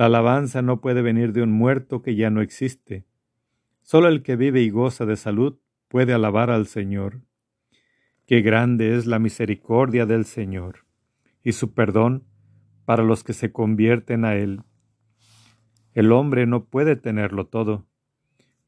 La 0.00 0.06
alabanza 0.06 0.62
no 0.62 0.80
puede 0.80 1.02
venir 1.02 1.34
de 1.34 1.42
un 1.42 1.52
muerto 1.52 2.00
que 2.00 2.16
ya 2.16 2.30
no 2.30 2.40
existe. 2.40 3.04
Solo 3.82 4.08
el 4.08 4.22
que 4.22 4.34
vive 4.34 4.62
y 4.62 4.70
goza 4.70 5.04
de 5.04 5.14
salud 5.14 5.58
puede 5.88 6.14
alabar 6.14 6.48
al 6.50 6.66
Señor. 6.66 7.20
Qué 8.24 8.40
grande 8.40 8.96
es 8.96 9.04
la 9.04 9.18
misericordia 9.18 10.06
del 10.06 10.24
Señor 10.24 10.86
y 11.44 11.52
su 11.52 11.74
perdón 11.74 12.24
para 12.86 13.02
los 13.02 13.22
que 13.24 13.34
se 13.34 13.52
convierten 13.52 14.24
a 14.24 14.36
Él. 14.36 14.62
El 15.92 16.12
hombre 16.12 16.46
no 16.46 16.64
puede 16.64 16.96
tenerlo 16.96 17.48
todo, 17.48 17.86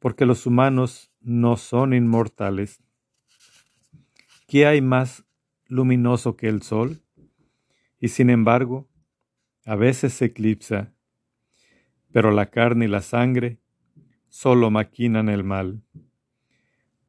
porque 0.00 0.26
los 0.26 0.44
humanos 0.44 1.14
no 1.22 1.56
son 1.56 1.94
inmortales. 1.94 2.82
¿Qué 4.46 4.66
hay 4.66 4.82
más 4.82 5.24
luminoso 5.66 6.36
que 6.36 6.48
el 6.48 6.60
sol? 6.60 7.00
Y 7.98 8.08
sin 8.08 8.28
embargo, 8.28 8.86
a 9.64 9.76
veces 9.76 10.12
se 10.12 10.26
eclipsa, 10.26 10.92
pero 12.12 12.31
la 12.31 12.47
carne 12.47 12.85
y 12.85 12.88
la 12.88 13.00
sangre 13.00 13.59
solo 14.28 14.71
maquinan 14.71 15.28
el 15.28 15.45
mal. 15.45 15.83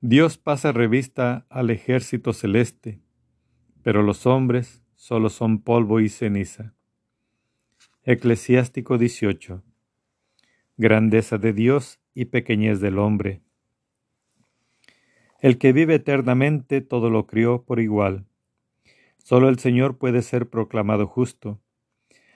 Dios 0.02 0.38
pasa 0.38 0.72
revista 0.72 1.46
al 1.50 1.70
ejército 1.70 2.34
celeste, 2.34 3.02
pero 3.84 4.02
los 4.04 4.26
hombres 4.26 4.84
solo 4.96 5.30
son 5.30 5.62
polvo 5.62 6.00
y 6.00 6.10
ceniza. 6.10 6.74
Eclesiástico 8.04 8.98
18. 8.98 9.64
Grandeza 10.76 11.38
de 11.38 11.54
Dios 11.54 12.02
y 12.14 12.26
pequeñez 12.26 12.82
del 12.82 13.00
hombre. 13.00 13.42
El 15.40 15.58
que 15.58 15.72
vive 15.72 15.96
eternamente 15.96 16.82
todo 16.82 17.10
lo 17.10 17.28
crió 17.28 17.64
por 17.64 17.80
igual. 17.80 18.26
Solo 19.18 19.48
el 19.48 19.60
Señor 19.60 19.98
puede 19.98 20.22
ser 20.22 20.50
proclamado 20.50 21.08
justo. 21.08 21.62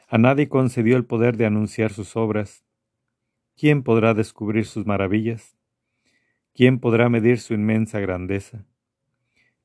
A 0.09 0.17
nadie 0.17 0.47
concedió 0.47 0.95
el 0.95 1.03
poder 1.03 1.35
de 1.35 1.45
anunciar 1.45 1.91
sus 1.91 2.15
obras. 2.15 2.63
¿Quién 3.57 3.83
podrá 3.83 4.13
descubrir 4.13 4.65
sus 4.65 4.85
maravillas? 4.85 5.57
¿Quién 6.53 6.79
podrá 6.79 7.09
medir 7.09 7.39
su 7.39 7.53
inmensa 7.53 7.99
grandeza? 7.99 8.65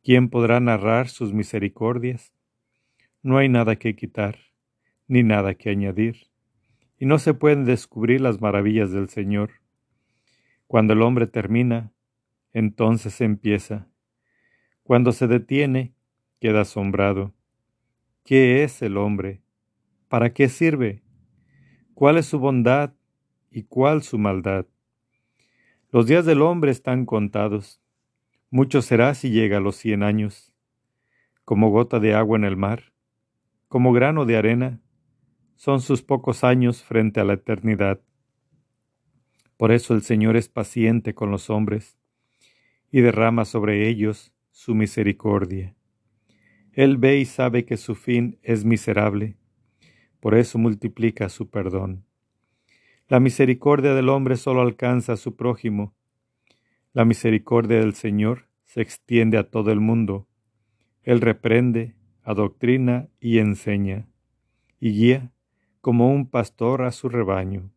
¿Quién 0.02 0.30
podrá 0.30 0.58
narrar 0.58 1.08
sus 1.08 1.32
misericordias? 1.32 2.34
No 3.22 3.38
hay 3.38 3.49
nada 3.49 3.76
que 3.76 3.94
quitar, 3.94 4.37
ni 5.06 5.22
nada 5.22 5.54
que 5.54 5.70
añadir, 5.70 6.26
y 6.99 7.06
no 7.06 7.20
se 7.20 7.34
pueden 7.34 7.64
descubrir 7.64 8.20
las 8.20 8.40
maravillas 8.40 8.90
del 8.90 9.08
Señor. 9.08 9.50
Cuando 10.66 10.92
el 10.94 11.02
hombre 11.02 11.28
termina, 11.28 11.92
entonces 12.52 13.20
empieza. 13.20 13.87
Cuando 14.82 15.12
se 15.12 15.28
detiene, 15.28 15.94
queda 16.40 16.62
asombrado. 16.62 17.32
¿Qué 18.25 18.64
es 18.64 18.82
el 18.82 18.96
hombre? 18.96 19.40
¿Para 20.12 20.35
qué 20.35 20.50
sirve? 20.50 21.00
¿Cuál 21.95 22.19
es 22.19 22.26
su 22.26 22.38
bondad 22.38 22.92
y 23.50 23.62
cuál 23.62 24.02
su 24.02 24.19
maldad? 24.19 24.66
Los 25.90 26.07
días 26.07 26.26
del 26.26 26.42
hombre 26.42 26.71
están 26.71 27.07
contados. 27.07 27.81
Mucho 28.50 28.83
será 28.83 29.14
si 29.14 29.31
llega 29.31 29.57
a 29.57 29.61
los 29.61 29.76
cien 29.76 30.02
años. 30.02 30.52
Como 31.47 31.71
gota 31.71 31.99
de 31.99 32.12
agua 32.12 32.37
en 32.37 32.45
el 32.45 32.59
mar, 32.59 32.92
como 33.69 33.95
grano 33.95 34.26
de 34.26 34.37
arena, 34.37 34.83
son 35.57 35.81
sus 35.81 36.02
pocos 36.02 36.45
años 36.45 36.83
frente 36.83 37.19
a 37.19 37.25
la 37.25 37.33
eternidad. 37.33 37.99
Por 39.57 39.73
eso 39.73 39.95
el 39.95 40.02
Señor 40.02 40.37
es 40.37 40.50
paciente 40.50 41.14
con 41.14 41.31
los 41.31 41.49
hombres 41.49 41.97
y 42.90 43.00
derrama 43.00 43.47
sobre 43.47 43.88
ellos 43.88 44.35
su 44.50 44.75
misericordia. 44.75 45.75
Él 46.75 46.99
ve 46.99 47.16
y 47.16 47.25
sabe 47.25 47.64
que 47.64 47.78
su 47.78 47.95
fin 47.95 48.38
es 48.42 48.66
miserable, 48.66 49.38
por 50.22 50.36
eso 50.36 50.56
multiplica 50.56 51.28
su 51.28 51.50
perdón. 51.50 52.06
La 53.08 53.18
misericordia 53.18 53.92
del 53.92 54.08
hombre 54.08 54.36
solo 54.36 54.60
alcanza 54.62 55.14
a 55.14 55.16
su 55.16 55.34
prójimo. 55.34 55.92
La 56.92 57.04
misericordia 57.04 57.80
del 57.80 57.94
Señor 57.94 58.46
se 58.64 58.80
extiende 58.80 59.36
a 59.36 59.50
todo 59.50 59.72
el 59.72 59.80
mundo. 59.80 60.28
Él 61.02 61.20
reprende, 61.20 61.96
adoctrina 62.22 63.08
y 63.18 63.38
enseña, 63.38 64.06
y 64.78 64.92
guía 64.92 65.32
como 65.80 66.10
un 66.14 66.30
pastor 66.30 66.82
a 66.82 66.92
su 66.92 67.08
rebaño 67.08 67.72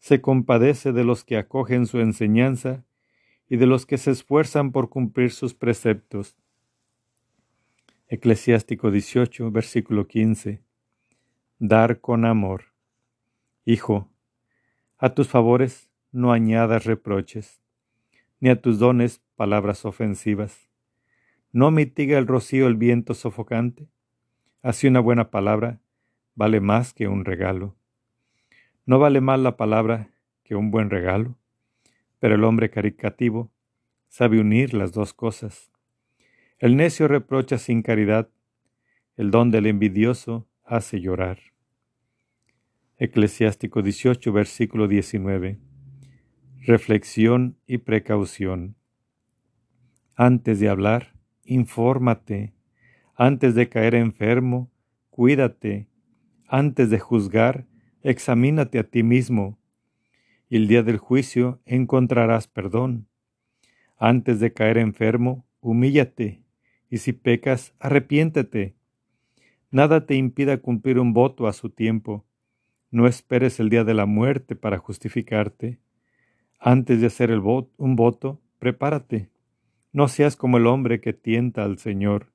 se 0.00 0.22
compadece 0.22 0.92
de 0.92 1.04
los 1.04 1.24
que 1.24 1.36
acogen 1.36 1.86
su 1.86 2.00
enseñanza 2.00 2.84
y 3.48 3.58
de 3.58 3.66
los 3.66 3.84
que 3.84 3.98
se 3.98 4.10
esfuerzan 4.10 4.72
por 4.72 4.88
cumplir 4.88 5.30
sus 5.30 5.54
preceptos. 5.54 6.36
Eclesiástico 8.08 8.90
18, 8.90 9.50
versículo 9.50 10.08
15. 10.08 10.62
Dar 11.62 12.00
con 12.00 12.24
amor. 12.24 12.72
Hijo, 13.66 14.08
a 14.96 15.10
tus 15.10 15.28
favores 15.28 15.90
no 16.10 16.32
añadas 16.32 16.86
reproches, 16.86 17.60
ni 18.40 18.48
a 18.48 18.62
tus 18.62 18.78
dones 18.78 19.20
palabras 19.36 19.84
ofensivas. 19.84 20.70
No 21.52 21.70
mitiga 21.70 22.16
el 22.16 22.26
rocío 22.26 22.66
el 22.66 22.76
viento 22.76 23.12
sofocante. 23.12 23.90
Así 24.62 24.86
una 24.86 25.00
buena 25.00 25.30
palabra 25.30 25.80
vale 26.34 26.62
más 26.62 26.94
que 26.94 27.08
un 27.08 27.26
regalo. 27.26 27.76
No 28.86 28.98
vale 28.98 29.20
más 29.20 29.38
la 29.38 29.58
palabra 29.58 30.08
que 30.44 30.54
un 30.54 30.70
buen 30.70 30.88
regalo, 30.88 31.36
pero 32.20 32.36
el 32.36 32.44
hombre 32.44 32.70
caricativo 32.70 33.50
sabe 34.08 34.40
unir 34.40 34.72
las 34.72 34.92
dos 34.92 35.12
cosas. 35.12 35.70
El 36.58 36.78
necio 36.78 37.06
reprocha 37.06 37.58
sin 37.58 37.82
caridad, 37.82 38.30
el 39.18 39.30
don 39.30 39.50
del 39.50 39.66
envidioso 39.66 40.46
hace 40.64 41.02
llorar. 41.02 41.49
Eclesiástico 43.02 43.80
18, 43.80 44.30
versículo 44.30 44.86
19. 44.86 45.58
Reflexión 46.66 47.56
y 47.66 47.78
precaución. 47.78 48.76
Antes 50.16 50.60
de 50.60 50.68
hablar, 50.68 51.14
infórmate. 51.42 52.52
Antes 53.14 53.54
de 53.54 53.70
caer 53.70 53.94
enfermo, 53.94 54.70
cuídate. 55.08 55.88
Antes 56.46 56.90
de 56.90 56.98
juzgar, 56.98 57.66
examínate 58.02 58.78
a 58.78 58.84
ti 58.84 59.02
mismo, 59.02 59.58
y 60.50 60.56
el 60.56 60.68
día 60.68 60.82
del 60.82 60.98
juicio 60.98 61.62
encontrarás 61.64 62.48
perdón. 62.48 63.08
Antes 63.96 64.40
de 64.40 64.52
caer 64.52 64.76
enfermo, 64.76 65.46
humíllate, 65.62 66.42
y 66.90 66.98
si 66.98 67.14
pecas, 67.14 67.72
arrepiéntete. 67.78 68.76
Nada 69.70 70.04
te 70.04 70.16
impida 70.16 70.58
cumplir 70.58 70.98
un 70.98 71.14
voto 71.14 71.46
a 71.46 71.54
su 71.54 71.70
tiempo. 71.70 72.26
No 72.90 73.06
esperes 73.06 73.60
el 73.60 73.68
día 73.68 73.84
de 73.84 73.94
la 73.94 74.06
muerte 74.06 74.56
para 74.56 74.78
justificarte. 74.78 75.78
Antes 76.58 77.00
de 77.00 77.06
hacer 77.06 77.30
el 77.30 77.40
un 77.40 77.96
voto, 77.96 78.40
prepárate. 78.58 79.30
No 79.92 80.08
seas 80.08 80.36
como 80.36 80.58
el 80.58 80.66
hombre 80.66 81.00
que 81.00 81.12
tienta 81.12 81.64
al 81.64 81.78
Señor. 81.78 82.32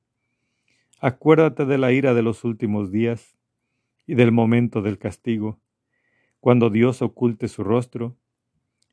Acuérdate 0.99 1.65
de 1.65 1.77
la 1.77 1.91
ira 1.91 2.13
de 2.13 2.21
los 2.21 2.43
últimos 2.43 2.91
días 2.91 3.37
y 4.07 4.15
del 4.15 4.31
momento 4.31 4.81
del 4.81 4.97
castigo, 4.97 5.59
cuando 6.39 6.69
Dios 6.69 7.01
oculte 7.01 7.47
su 7.47 7.63
rostro. 7.63 8.15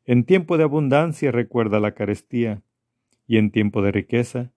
En 0.05 0.25
tiempo 0.25 0.59
de 0.59 0.65
abundancia 0.65 1.31
recuerda 1.31 1.79
la 1.79 1.95
carestía, 1.95 2.63
y 3.27 3.37
en 3.37 3.53
tiempo 3.53 3.83
de 3.83 3.93
riqueza 3.93 4.51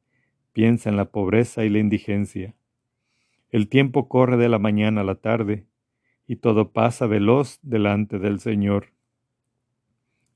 piensa 0.54 0.90
en 0.90 0.98
la 0.98 1.06
pobreza 1.06 1.66
y 1.66 1.70
la 1.70 1.80
indigencia. 1.80 2.56
El 3.52 3.70
tiempo 3.70 4.10
corre 4.10 4.38
de 4.38 4.50
la 4.50 4.58
mañana 4.58 5.02
a 5.02 5.04
la 5.04 5.16
tarde, 5.16 5.68
y 6.28 6.38
todo 6.38 6.72
pasa 6.72 7.08
veloz 7.08 7.60
delante 7.62 8.20
del 8.20 8.40
Señor. 8.40 8.88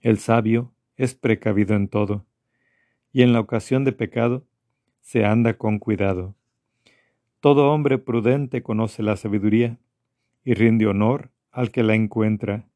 El 0.02 0.18
sabio 0.20 0.74
es 0.96 1.16
precavido 1.16 1.76
en 1.76 1.88
todo, 1.88 2.26
y 3.12 3.24
en 3.24 3.34
la 3.34 3.40
ocasión 3.40 3.84
de 3.84 3.92
pecado 3.92 4.46
se 5.02 5.26
anda 5.26 5.58
con 5.58 5.80
cuidado. 5.80 6.36
Todo 7.40 7.72
hombre 7.72 7.98
prudente 7.98 8.62
conoce 8.62 9.02
la 9.02 9.16
sabiduría, 9.16 9.80
y 10.44 10.54
rinde 10.54 10.88
honor 10.88 11.32
al 11.52 11.72
que 11.72 11.84
la 11.84 11.96
encuentra. 11.96 12.68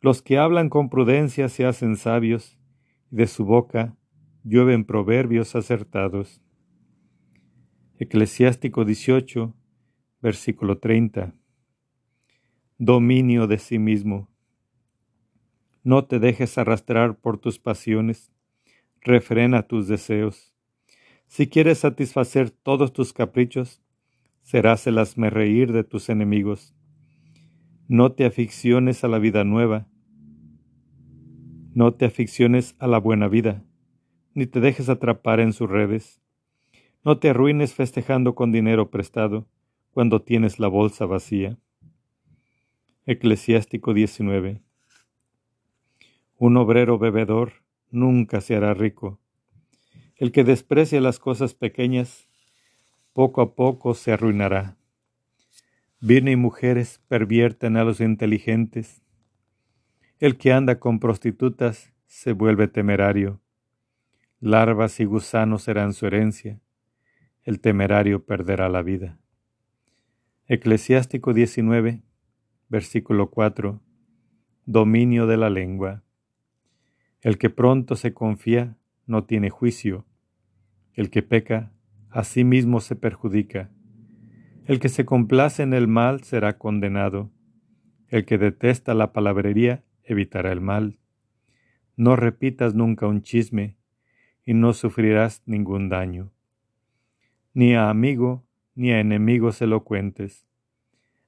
Los 0.00 0.22
que 0.22 0.38
hablan 0.38 0.68
con 0.68 0.88
prudencia 0.88 1.48
se 1.48 1.64
hacen 1.64 1.96
sabios, 1.96 2.58
y 3.10 3.16
de 3.16 3.26
su 3.26 3.44
boca 3.44 3.96
llueven 4.44 4.84
proverbios 4.84 5.56
acertados. 5.56 6.40
Eclesiástico 7.98 8.84
18, 8.84 9.54
versículo 10.20 10.78
30. 10.78 11.34
Dominio 12.78 13.46
de 13.46 13.56
sí 13.56 13.78
mismo. 13.78 14.28
No 15.82 16.04
te 16.04 16.18
dejes 16.18 16.58
arrastrar 16.58 17.16
por 17.16 17.38
tus 17.38 17.58
pasiones, 17.58 18.30
refrena 19.00 19.66
tus 19.66 19.88
deseos. 19.88 20.52
Si 21.26 21.46
quieres 21.46 21.78
satisfacer 21.78 22.50
todos 22.50 22.92
tus 22.92 23.14
caprichos, 23.14 23.80
serás 24.42 24.86
el 24.86 25.02
reír 25.30 25.72
de 25.72 25.84
tus 25.84 26.10
enemigos. 26.10 26.74
No 27.88 28.12
te 28.12 28.26
aficiones 28.26 29.04
a 29.04 29.08
la 29.08 29.20
vida 29.20 29.42
nueva, 29.42 29.88
no 31.72 31.94
te 31.94 32.04
aficiones 32.04 32.76
a 32.78 32.86
la 32.88 32.98
buena 32.98 33.26
vida, 33.26 33.64
ni 34.34 34.46
te 34.46 34.60
dejes 34.60 34.90
atrapar 34.90 35.40
en 35.40 35.54
sus 35.54 35.70
redes. 35.70 36.20
No 37.02 37.18
te 37.20 37.30
arruines 37.30 37.72
festejando 37.72 38.34
con 38.34 38.52
dinero 38.52 38.90
prestado 38.90 39.48
cuando 39.92 40.20
tienes 40.20 40.58
la 40.58 40.68
bolsa 40.68 41.06
vacía. 41.06 41.58
Eclesiástico 43.08 43.94
19. 43.94 44.62
Un 46.38 46.56
obrero 46.56 46.98
bebedor 46.98 47.52
nunca 47.88 48.40
se 48.40 48.56
hará 48.56 48.74
rico. 48.74 49.20
El 50.16 50.32
que 50.32 50.42
desprecia 50.42 51.00
las 51.00 51.20
cosas 51.20 51.54
pequeñas 51.54 52.28
poco 53.12 53.42
a 53.42 53.54
poco 53.54 53.94
se 53.94 54.10
arruinará. 54.10 54.76
Vino 56.00 56.32
y 56.32 56.36
mujeres 56.36 57.00
pervierten 57.06 57.76
a 57.76 57.84
los 57.84 58.00
inteligentes. 58.00 59.02
El 60.18 60.36
que 60.36 60.52
anda 60.52 60.80
con 60.80 60.98
prostitutas 60.98 61.92
se 62.08 62.32
vuelve 62.32 62.66
temerario. 62.66 63.40
Larvas 64.40 64.98
y 64.98 65.04
gusanos 65.04 65.62
serán 65.62 65.92
su 65.92 66.06
herencia. 66.06 66.60
El 67.44 67.60
temerario 67.60 68.24
perderá 68.26 68.68
la 68.68 68.82
vida. 68.82 69.20
Eclesiástico 70.48 71.32
19, 71.32 72.02
versículo 72.68 73.30
4. 73.30 73.80
Dominio 74.64 75.26
de 75.26 75.36
la 75.36 75.50
lengua. 75.50 76.02
El 77.20 77.38
que 77.38 77.48
pronto 77.48 77.94
se 77.94 78.12
confía 78.12 78.76
no 79.06 79.24
tiene 79.24 79.50
juicio. 79.50 80.04
El 80.92 81.10
que 81.10 81.22
peca 81.22 81.72
a 82.10 82.24
sí 82.24 82.42
mismo 82.42 82.80
se 82.80 82.96
perjudica. 82.96 83.70
El 84.64 84.80
que 84.80 84.88
se 84.88 85.04
complace 85.04 85.62
en 85.62 85.74
el 85.74 85.86
mal 85.86 86.24
será 86.24 86.58
condenado. 86.58 87.30
El 88.08 88.24
que 88.24 88.36
detesta 88.36 88.94
la 88.94 89.12
palabrería 89.12 89.84
evitará 90.02 90.50
el 90.50 90.60
mal. 90.60 90.98
No 91.96 92.16
repitas 92.16 92.74
nunca 92.74 93.06
un 93.06 93.22
chisme 93.22 93.76
y 94.44 94.54
no 94.54 94.72
sufrirás 94.72 95.42
ningún 95.46 95.88
daño. 95.88 96.32
Ni 97.54 97.74
a 97.74 97.90
amigo 97.90 98.44
ni 98.74 98.90
a 98.90 99.00
enemigo 99.00 99.52
se 99.52 99.66
lo 99.66 99.84
cuentes. 99.84 100.45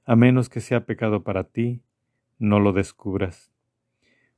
A 0.09 0.15
menos 0.15 0.49
que 0.49 0.59
sea 0.59 0.87
pecado 0.87 1.23
para 1.23 1.43
ti, 1.43 1.83
no 2.39 2.59
lo 2.59 2.73
descubras. 2.73 3.51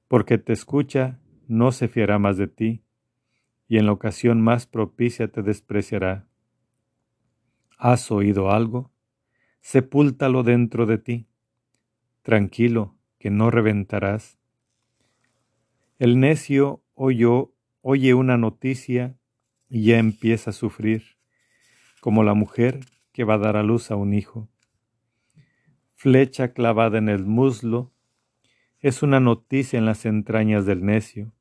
Porque 0.09 0.37
te 0.37 0.51
escucha, 0.51 1.21
no 1.47 1.71
se 1.71 1.87
fiará 1.87 2.19
más 2.19 2.35
de 2.35 2.47
ti, 2.47 2.83
y 3.69 3.77
en 3.77 3.85
la 3.85 3.93
ocasión 3.93 4.41
más 4.41 4.67
propicia 4.67 5.29
te 5.29 5.41
despreciará. 5.41 6.27
¿Has 7.77 8.11
oído 8.11 8.51
algo? 8.51 8.91
Sepúltalo 9.61 10.43
dentro 10.43 10.85
de 10.85 10.97
ti. 10.97 11.27
Tranquilo, 12.21 12.97
que 13.17 13.29
no 13.29 13.49
reventarás. 13.49 14.37
El 15.99 16.19
necio 16.19 16.83
oyó, 16.95 17.53
oye 17.79 18.13
una 18.13 18.35
noticia 18.35 19.15
y 19.69 19.85
ya 19.85 19.99
empieza 19.99 20.49
a 20.49 20.53
sufrir, 20.53 21.15
como 22.01 22.25
la 22.25 22.33
mujer 22.33 22.81
que 23.13 23.23
va 23.23 23.35
a 23.35 23.37
dar 23.37 23.55
a 23.55 23.63
luz 23.63 23.89
a 23.89 23.95
un 23.95 24.13
hijo. 24.13 24.50
Flecha 26.01 26.51
clavada 26.51 26.97
en 26.97 27.09
el 27.09 27.27
muslo 27.27 27.91
es 28.79 29.03
una 29.03 29.19
noticia 29.19 29.77
en 29.77 29.85
las 29.85 30.07
entrañas 30.07 30.65
del 30.65 30.83
necio. 30.83 31.31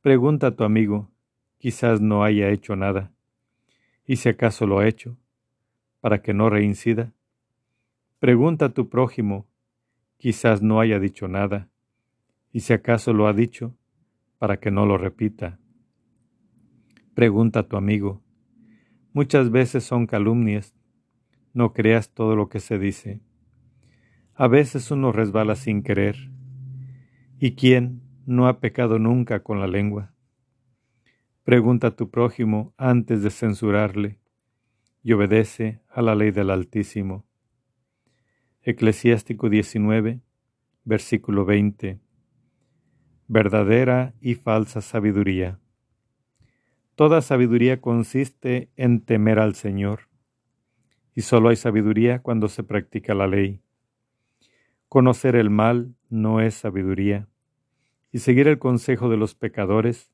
Pregunta 0.00 0.46
a 0.46 0.56
tu 0.56 0.64
amigo, 0.64 1.10
quizás 1.58 2.00
no 2.00 2.24
haya 2.24 2.48
hecho 2.48 2.74
nada, 2.74 3.12
y 4.06 4.16
si 4.16 4.30
acaso 4.30 4.66
lo 4.66 4.78
ha 4.78 4.88
hecho, 4.88 5.18
para 6.00 6.22
que 6.22 6.32
no 6.32 6.48
reincida? 6.48 7.12
Pregunta 8.18 8.64
a 8.64 8.68
tu 8.70 8.88
prójimo, 8.88 9.46
quizás 10.16 10.62
no 10.62 10.80
haya 10.80 10.98
dicho 10.98 11.28
nada, 11.28 11.68
y 12.54 12.60
si 12.60 12.72
acaso 12.72 13.12
lo 13.12 13.26
ha 13.26 13.34
dicho, 13.34 13.76
para 14.38 14.58
que 14.58 14.70
no 14.70 14.86
lo 14.86 14.96
repita. 14.96 15.58
Pregunta 17.12 17.60
a 17.60 17.68
tu 17.68 17.76
amigo, 17.76 18.22
muchas 19.12 19.50
veces 19.50 19.84
son 19.84 20.06
calumnias, 20.06 20.74
no 21.52 21.74
creas 21.74 22.08
todo 22.14 22.36
lo 22.36 22.48
que 22.48 22.60
se 22.60 22.78
dice. 22.78 23.20
A 24.38 24.48
veces 24.48 24.90
uno 24.90 25.12
resbala 25.12 25.56
sin 25.56 25.82
querer. 25.82 26.30
¿Y 27.38 27.52
quién 27.54 28.02
no 28.26 28.48
ha 28.48 28.60
pecado 28.60 28.98
nunca 28.98 29.42
con 29.42 29.60
la 29.60 29.66
lengua? 29.66 30.12
Pregunta 31.42 31.86
a 31.86 31.96
tu 31.96 32.10
prójimo 32.10 32.74
antes 32.76 33.22
de 33.22 33.30
censurarle 33.30 34.18
y 35.02 35.14
obedece 35.14 35.80
a 35.88 36.02
la 36.02 36.14
ley 36.14 36.32
del 36.32 36.50
Altísimo. 36.50 37.24
Eclesiástico 38.60 39.48
19, 39.48 40.20
versículo 40.84 41.46
20. 41.46 41.98
Verdadera 43.28 44.12
y 44.20 44.34
falsa 44.34 44.82
sabiduría. 44.82 45.60
Toda 46.94 47.22
sabiduría 47.22 47.80
consiste 47.80 48.68
en 48.76 49.00
temer 49.00 49.38
al 49.38 49.54
Señor, 49.54 50.10
y 51.14 51.22
solo 51.22 51.48
hay 51.48 51.56
sabiduría 51.56 52.20
cuando 52.20 52.48
se 52.48 52.64
practica 52.64 53.14
la 53.14 53.28
ley. 53.28 53.62
Conocer 54.88 55.34
el 55.34 55.50
mal 55.50 55.96
no 56.08 56.40
es 56.40 56.54
sabiduría, 56.54 57.28
y 58.12 58.20
seguir 58.20 58.46
el 58.46 58.58
consejo 58.58 59.08
de 59.08 59.16
los 59.16 59.34
pecadores 59.34 60.12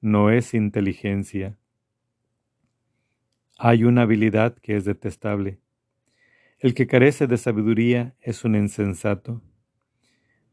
no 0.00 0.30
es 0.30 0.54
inteligencia. 0.54 1.58
Hay 3.58 3.84
una 3.84 4.02
habilidad 4.02 4.56
que 4.56 4.76
es 4.76 4.84
detestable. 4.84 5.58
El 6.60 6.74
que 6.74 6.86
carece 6.86 7.26
de 7.26 7.36
sabiduría 7.36 8.14
es 8.20 8.44
un 8.44 8.54
insensato. 8.54 9.42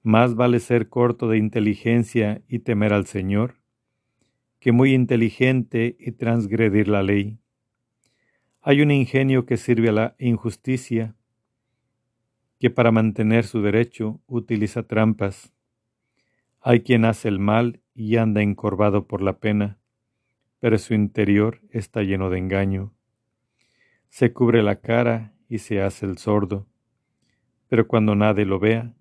Más 0.01 0.33
vale 0.33 0.59
ser 0.59 0.89
corto 0.89 1.29
de 1.29 1.37
inteligencia 1.37 2.41
y 2.47 2.59
temer 2.59 2.91
al 2.91 3.05
Señor, 3.05 3.57
que 4.59 4.71
muy 4.71 4.93
inteligente 4.93 5.95
y 5.99 6.11
transgredir 6.13 6.87
la 6.87 7.03
ley. 7.03 7.37
Hay 8.61 8.81
un 8.81 8.89
ingenio 8.89 9.45
que 9.45 9.57
sirve 9.57 9.89
a 9.89 9.93
la 9.93 10.15
injusticia, 10.17 11.15
que 12.59 12.69
para 12.69 12.91
mantener 12.91 13.45
su 13.45 13.61
derecho 13.61 14.19
utiliza 14.27 14.83
trampas. 14.83 15.53
Hay 16.59 16.81
quien 16.81 17.05
hace 17.05 17.29
el 17.29 17.39
mal 17.39 17.81
y 17.95 18.17
anda 18.17 18.41
encorvado 18.41 19.07
por 19.07 19.21
la 19.21 19.39
pena, 19.39 19.79
pero 20.59 20.77
su 20.77 20.93
interior 20.93 21.61
está 21.71 22.03
lleno 22.03 22.29
de 22.29 22.37
engaño. 22.37 22.93
Se 24.09 24.33
cubre 24.33 24.61
la 24.61 24.81
cara 24.81 25.33
y 25.47 25.59
se 25.59 25.81
hace 25.81 26.05
el 26.05 26.17
sordo, 26.17 26.67
pero 27.69 27.87
cuando 27.87 28.13
nadie 28.15 28.45
lo 28.45 28.59
vea, 28.59 28.93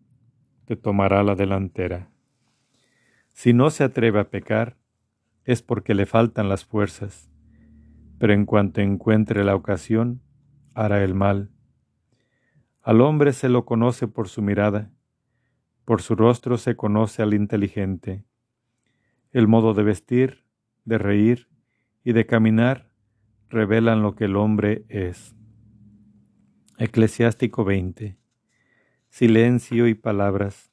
te 0.67 0.77
tomará 0.77 1.25
la 1.25 1.35
delantera. 1.35 2.11
Si 3.33 3.53
no 3.53 3.71
se 3.71 3.83
atreve 3.83 4.21
a 4.21 4.31
pecar, 4.31 4.77
es 5.45 5.63
porque 5.63 5.95
le 5.95 6.07
faltan 6.07 6.49
las 6.49 6.65
fuerzas, 6.65 7.29
pero 8.19 8.33
en 8.35 8.45
cuanto 8.45 8.81
encuentre 8.81 9.43
la 9.45 9.57
ocasión, 9.57 10.21
hará 10.75 11.03
el 11.03 11.15
mal 11.15 11.51
al 12.89 13.03
hombre 13.03 13.35
se 13.35 13.51
lo 13.51 13.67
conoce 13.67 14.09
por 14.09 14.31
su 14.31 14.41
mirada, 14.41 14.91
por 15.85 16.01
su 16.01 16.17
rostro 16.17 16.57
se 16.57 16.75
conoce 16.75 17.21
al 17.21 17.35
inteligente. 17.35 18.25
El 19.31 19.47
modo 19.47 19.75
de 19.75 19.83
vestir, 19.83 20.47
de 20.87 20.97
reír 20.97 21.51
y 22.03 22.15
de 22.15 22.25
caminar 22.25 22.89
revelan 23.51 24.01
lo 24.01 24.15
que 24.15 24.25
el 24.25 24.37
hombre 24.37 24.87
es. 24.89 25.37
Eclesiástico 26.79 27.63
20. 27.63 28.17
Silencio 29.11 29.87
y 29.87 29.93
palabras. 29.93 30.73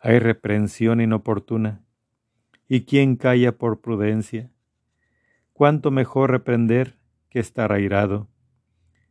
Hay 0.00 0.18
reprensión 0.18 1.00
inoportuna. 1.00 1.86
¿Y 2.68 2.82
quién 2.82 3.16
calla 3.16 3.56
por 3.56 3.80
prudencia? 3.80 4.50
Cuánto 5.54 5.90
mejor 5.90 6.32
reprender 6.32 6.98
que 7.30 7.40
estar 7.40 7.72
airado. 7.72 8.28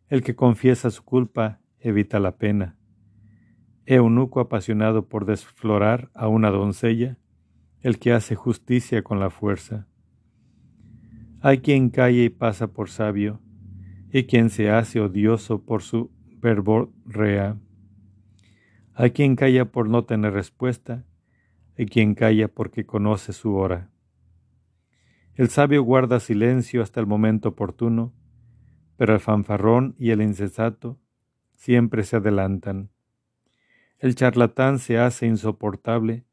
El 0.09 0.21
que 0.21 0.35
confiesa 0.35 0.91
su 0.91 1.03
culpa 1.03 1.59
evita 1.79 2.19
la 2.19 2.37
pena. 2.37 2.77
Eunuco 3.85 4.39
apasionado 4.39 5.07
por 5.07 5.25
desflorar 5.25 6.11
a 6.13 6.27
una 6.27 6.49
doncella, 6.49 7.17
el 7.81 7.99
que 7.99 8.11
hace 8.11 8.35
justicia 8.35 9.01
con 9.03 9.19
la 9.19 9.29
fuerza. 9.29 9.87
Hay 11.39 11.59
quien 11.59 11.89
calle 11.89 12.25
y 12.25 12.29
pasa 12.29 12.67
por 12.67 12.89
sabio, 12.89 13.39
y 14.11 14.23
quien 14.23 14.49
se 14.49 14.71
hace 14.71 14.99
odioso 14.99 15.63
por 15.63 15.83
su 15.83 16.11
verborrea. 16.41 17.57
Hay 18.93 19.11
quien 19.11 19.35
calla 19.35 19.65
por 19.71 19.87
no 19.89 20.03
tener 20.05 20.33
respuesta, 20.33 21.05
y 21.77 21.85
quien 21.85 22.15
calla 22.15 22.47
porque 22.47 22.85
conoce 22.85 23.31
su 23.31 23.55
hora. 23.55 23.91
El 25.35 25.49
sabio 25.49 25.83
guarda 25.83 26.19
silencio 26.19 26.81
hasta 26.81 26.99
el 26.99 27.05
momento 27.05 27.49
oportuno, 27.49 28.13
pero 28.97 29.13
el 29.13 29.19
fanfarrón 29.19 29.95
y 29.99 30.09
el 30.09 30.23
insensato 30.23 30.99
siempre 31.57 32.03
se 32.03 32.15
adelantan. 32.15 32.91
El 33.97 34.15
charlatán 34.15 34.79
se 34.79 34.99
hace 34.99 35.25
insoportable 35.25 36.23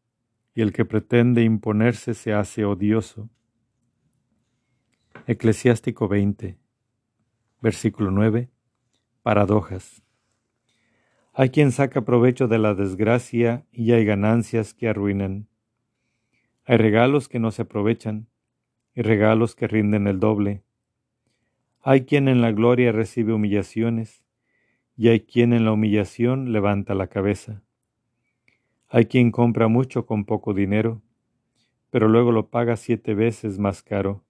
y 0.54 0.60
el 0.60 0.72
que 0.72 0.84
pretende 0.84 1.42
imponerse 1.42 2.14
se 2.14 2.32
hace 2.32 2.64
odioso. 2.64 3.30
Eclesiástico 5.26 6.06
20, 6.08 6.58
versículo 7.62 8.10
9. 8.10 8.50
Paradojas. 9.22 10.02
Hay 11.32 11.48
quien 11.48 11.72
saca 11.72 12.02
provecho 12.02 12.46
de 12.46 12.58
la 12.58 12.74
desgracia 12.74 13.66
y 13.72 13.92
hay 13.92 14.04
ganancias 14.04 14.74
que 14.74 14.88
arruinan. 14.88 15.48
Hay 16.66 16.76
regalos 16.76 17.28
que 17.28 17.38
no 17.38 17.50
se 17.50 17.62
aprovechan 17.62 18.28
y 18.94 19.00
regalos 19.00 19.56
que 19.56 19.66
rinden 19.66 20.06
el 20.06 20.20
doble. 20.20 20.62
Hay 21.80 22.04
quien 22.04 22.28
en 22.28 22.42
la 22.42 22.52
gloria 22.52 22.92
recibe 22.92 23.32
humillaciones 23.32 24.23
y 24.96 25.08
hay 25.08 25.20
quien 25.20 25.52
en 25.52 25.64
la 25.64 25.72
humillación 25.72 26.52
levanta 26.52 26.94
la 26.94 27.08
cabeza. 27.08 27.62
Hay 28.88 29.06
quien 29.06 29.32
compra 29.32 29.68
mucho 29.68 30.06
con 30.06 30.24
poco 30.24 30.54
dinero, 30.54 31.02
pero 31.90 32.08
luego 32.08 32.32
lo 32.32 32.48
paga 32.48 32.76
siete 32.76 33.14
veces 33.14 33.58
más 33.58 33.82
caro. 33.82 34.24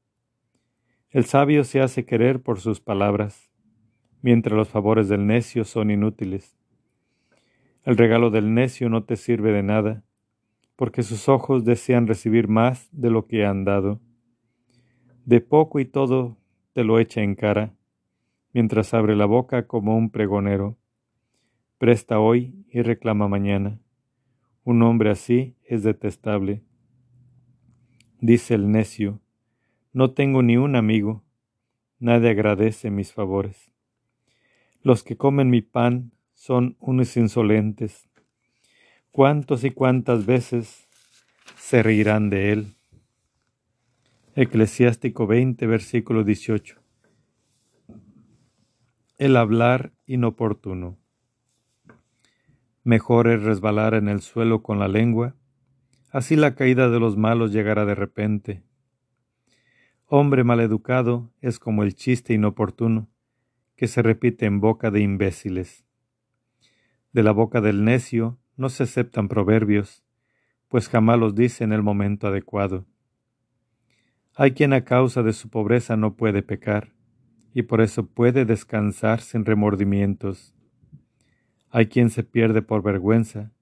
El 1.11 1.27
sabio 1.27 1.65
se 1.65 1.81
hace 1.81 2.07
querer 2.07 2.41
por 2.43 2.61
sus 2.61 2.81
palabras, 2.81 3.51
mientras 4.23 4.57
los 4.57 4.69
favores 4.69 5.09
del 5.09 5.27
necio 5.27 5.65
son 5.65 5.91
inútiles. 5.91 6.57
El 7.85 7.99
regalo 7.99 8.31
del 8.31 8.55
necio 8.55 8.89
no 8.89 9.05
te 9.05 9.17
sirve 9.17 9.53
de 9.53 9.63
nada, 9.63 10.03
porque 10.77 11.03
sus 11.03 11.29
ojos 11.29 11.65
desean 11.65 12.07
recibir 12.07 12.49
más 12.49 12.89
de 12.91 13.11
lo 13.11 13.27
que 13.27 13.45
han 13.45 13.65
dado. 13.65 14.01
De 15.27 15.41
poco 15.41 15.79
y 15.79 15.85
todo 15.85 16.39
te 16.73 16.85
lo 16.85 16.99
echa 16.99 17.23
en 17.23 17.35
cara 17.35 17.75
mientras 18.55 18.95
abre 18.95 19.17
la 19.17 19.27
boca 19.27 19.67
como 19.67 19.99
un 19.99 20.11
pregonero. 20.11 20.79
Presta 21.77 22.21
hoy 22.21 22.65
y 22.71 22.81
reclama 22.81 23.29
mañana. 23.29 23.81
Un 24.63 24.81
hombre 24.83 25.11
así 25.11 25.57
es 25.65 25.83
detestable. 25.83 26.63
Dice 28.21 28.55
el 28.55 28.71
necio, 28.71 29.21
no 29.93 30.13
tengo 30.13 30.43
ni 30.43 30.57
un 30.57 30.77
amigo, 30.77 31.23
nadie 31.99 32.31
agradece 32.31 32.91
mis 32.91 33.13
favores. 33.13 33.73
Los 34.83 35.03
que 35.03 35.17
comen 35.17 35.51
mi 35.51 35.61
pan 35.61 36.13
son 36.33 36.77
unos 36.79 37.17
insolentes. 37.17 38.09
¿Cuántos 39.11 39.65
y 39.65 39.73
cuántas 39.73 40.27
veces 40.27 40.89
se 41.57 41.83
reirán 41.83 42.31
de 42.31 42.53
él? 42.53 42.67
Eclesiástico 44.37 45.27
20, 45.27 45.67
versículo 45.67 46.25
18 46.25 46.84
el 49.17 49.37
hablar 49.37 49.93
inoportuno. 50.07 50.99
Mejor 52.83 53.29
es 53.29 53.45
resbalar 53.45 53.95
en 53.95 54.09
el 54.09 54.21
suelo 54.21 54.65
con 54.65 54.81
la 54.81 54.89
lengua, 54.89 55.37
así 56.11 56.35
la 56.35 56.57
caída 56.57 56.91
de 56.91 56.99
los 56.99 57.17
malos 57.17 57.53
llegará 57.53 57.85
de 57.85 57.95
repente. 57.95 58.65
Hombre 60.07 60.43
maleducado 60.43 61.31
es 61.41 61.61
como 61.61 61.85
el 61.85 61.95
chiste 61.95 62.35
inoportuno 62.35 63.09
que 63.77 63.87
se 63.87 64.03
repite 64.03 64.47
en 64.47 64.61
boca 64.61 64.91
de 64.91 65.01
imbéciles. 65.01 65.85
De 67.13 67.23
la 67.23 67.31
boca 67.31 67.61
del 67.61 67.85
necio 67.85 68.39
no 68.57 68.69
se 68.69 68.83
aceptan 68.83 69.29
proverbios, 69.29 70.03
pues 70.67 70.89
jamás 70.89 71.21
los 71.21 71.37
dice 71.37 71.63
en 71.63 71.73
el 71.73 71.85
momento 71.85 72.27
adecuado. 72.27 72.85
Hay 74.35 74.55
quien 74.55 74.73
a 74.73 74.85
causa 74.85 75.23
de 75.23 75.33
su 75.33 75.51
pobreza 75.51 75.97
no 75.97 76.17
puede 76.17 76.43
pecar, 76.43 76.94
y 77.55 77.63
por 77.63 77.81
eso 77.81 78.07
puede 78.07 78.45
descansar 78.45 79.21
sin 79.21 79.45
remordimientos. 79.45 80.53
Hay 81.71 81.87
quien 81.87 82.11
se 82.11 82.25
pierde 82.25 82.63
por 82.63 82.83
vergüenza 82.83 83.53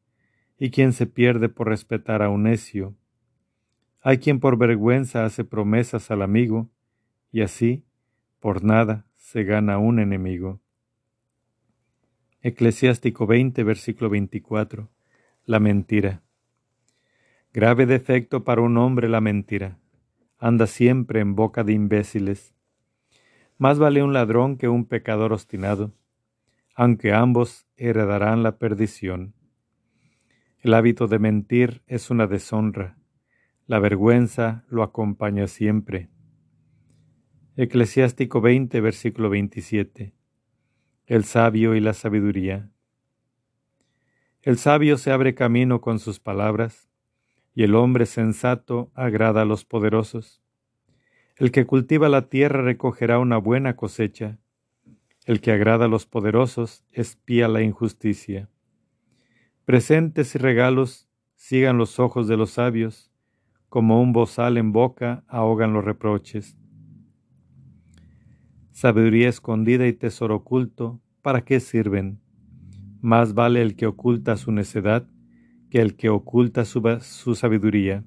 y 0.59 0.71
quien 0.71 0.95
se 0.95 1.07
pierde 1.07 1.51
por 1.51 1.69
respetar 1.69 2.23
a 2.23 2.31
un 2.31 2.45
necio. 2.45 2.97
Hay 4.01 4.19
quien 4.19 4.41
por 4.41 4.57
vergüenza 4.57 5.27
hace 5.27 5.45
promesas 5.45 6.11
al 6.11 6.23
amigo 6.23 6.71
y 7.31 7.43
así, 7.43 7.85
por 8.41 8.65
nada, 8.65 9.07
se 9.17 9.45
gana 9.45 9.79
un 9.79 10.01
enemigo. 10.01 10.61
Eclesiástico 12.41 13.27
20, 13.27 13.63
versículo 13.63 14.11
24. 14.11 14.89
La 15.45 15.61
mentira. 15.61 16.23
Grave 17.53 17.87
defecto 17.87 18.43
para 18.43 18.63
un 18.63 18.79
hombre 18.79 19.09
la 19.09 19.21
mentira. 19.21 19.79
Anda 20.39 20.67
siempre 20.67 21.21
en 21.21 21.37
boca 21.37 21.63
de 21.63 21.75
imbéciles. 21.75 22.52
Más 23.63 23.79
vale 23.79 24.03
un 24.03 24.13
ladrón 24.13 24.57
que 24.57 24.67
un 24.67 24.87
pecador 24.87 25.33
obstinado, 25.33 25.95
aunque 26.75 27.13
ambos 27.13 27.69
heredarán 27.77 28.43
la 28.43 28.59
perdición. 28.59 29.35
El 30.59 30.75
hábito 30.75 31.07
de 31.07 31.21
mentir 31.21 31.81
es 31.87 32.11
una 32.11 32.27
deshonra. 32.27 32.99
La 33.69 33.79
vergüenza 33.79 34.65
lo 34.69 34.83
acompaña 34.83 35.47
siempre. 35.47 36.11
Eclesiástico 37.55 38.41
20, 38.41 38.81
versículo 38.81 39.31
27. 39.31 40.13
El 41.07 41.23
sabio 41.23 41.77
y 41.77 41.81
la 41.81 41.93
sabiduría. 41.93 42.69
El 44.41 44.59
sabio 44.59 44.99
se 44.99 45.13
abre 45.13 45.37
camino 45.37 45.81
con 45.81 46.01
sus 46.01 46.19
palabras, 46.19 46.91
y 47.55 47.63
el 47.63 47.77
hombre 47.77 48.07
sensato 48.07 48.91
agrada 48.97 49.43
a 49.43 49.45
los 49.45 49.65
poderosos. 49.65 50.42
El 51.43 51.51
que 51.51 51.67
cultiva 51.67 52.09
la 52.09 52.29
tierra 52.29 52.63
recogerá 52.63 53.19
una 53.19 53.37
buena 53.37 53.75
cosecha. 53.75 54.39
El 55.27 55.41
que 55.41 55.51
agrada 55.51 55.87
a 55.87 55.89
los 55.89 56.07
poderosos 56.07 56.85
espía 56.93 57.49
la 57.49 57.63
injusticia. 57.63 58.49
Presentes 59.65 60.37
y 60.37 60.39
regalos 60.39 61.09
sigan 61.35 61.79
los 61.79 61.99
ojos 61.99 62.29
de 62.29 62.37
los 62.37 62.51
sabios, 62.51 63.11
como 63.69 64.01
un 64.01 64.13
bozal 64.13 64.57
en 64.57 64.71
boca 64.71 65.25
ahogan 65.27 65.73
los 65.73 65.85
reproches. 65.85 66.57
Sabiduría 68.71 69.29
escondida 69.29 69.89
y 69.89 69.95
tesoro 69.95 70.37
oculto, 70.37 71.01
¿para 71.23 71.41
qué 71.41 71.59
sirven? 71.59 72.21
Más 73.01 73.35
vale 73.35 73.63
el 73.63 73.75
que 73.75 73.89
oculta 73.89 74.37
su 74.37 74.53
necedad 74.53 75.09
que 75.71 75.81
el 75.81 75.97
que 75.97 76.09
oculta 76.09 76.65
su, 76.65 76.81
su 77.01 77.35
sabiduría. 77.35 78.05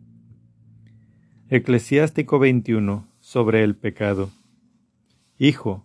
Eclesiástico 1.50 2.40
21 2.40 3.14
sobre 3.26 3.64
el 3.64 3.76
pecado. 3.76 4.30
Hijo, 5.40 5.84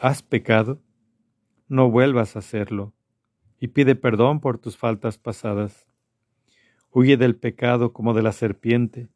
¿has 0.00 0.20
pecado? 0.24 0.82
No 1.68 1.88
vuelvas 1.88 2.34
a 2.34 2.40
hacerlo, 2.40 2.92
y 3.60 3.68
pide 3.68 3.94
perdón 3.94 4.40
por 4.40 4.58
tus 4.58 4.76
faltas 4.76 5.16
pasadas. 5.16 5.86
Huye 6.90 7.16
del 7.16 7.36
pecado 7.36 7.92
como 7.92 8.14
de 8.14 8.22
la 8.22 8.32
serpiente, 8.32 9.08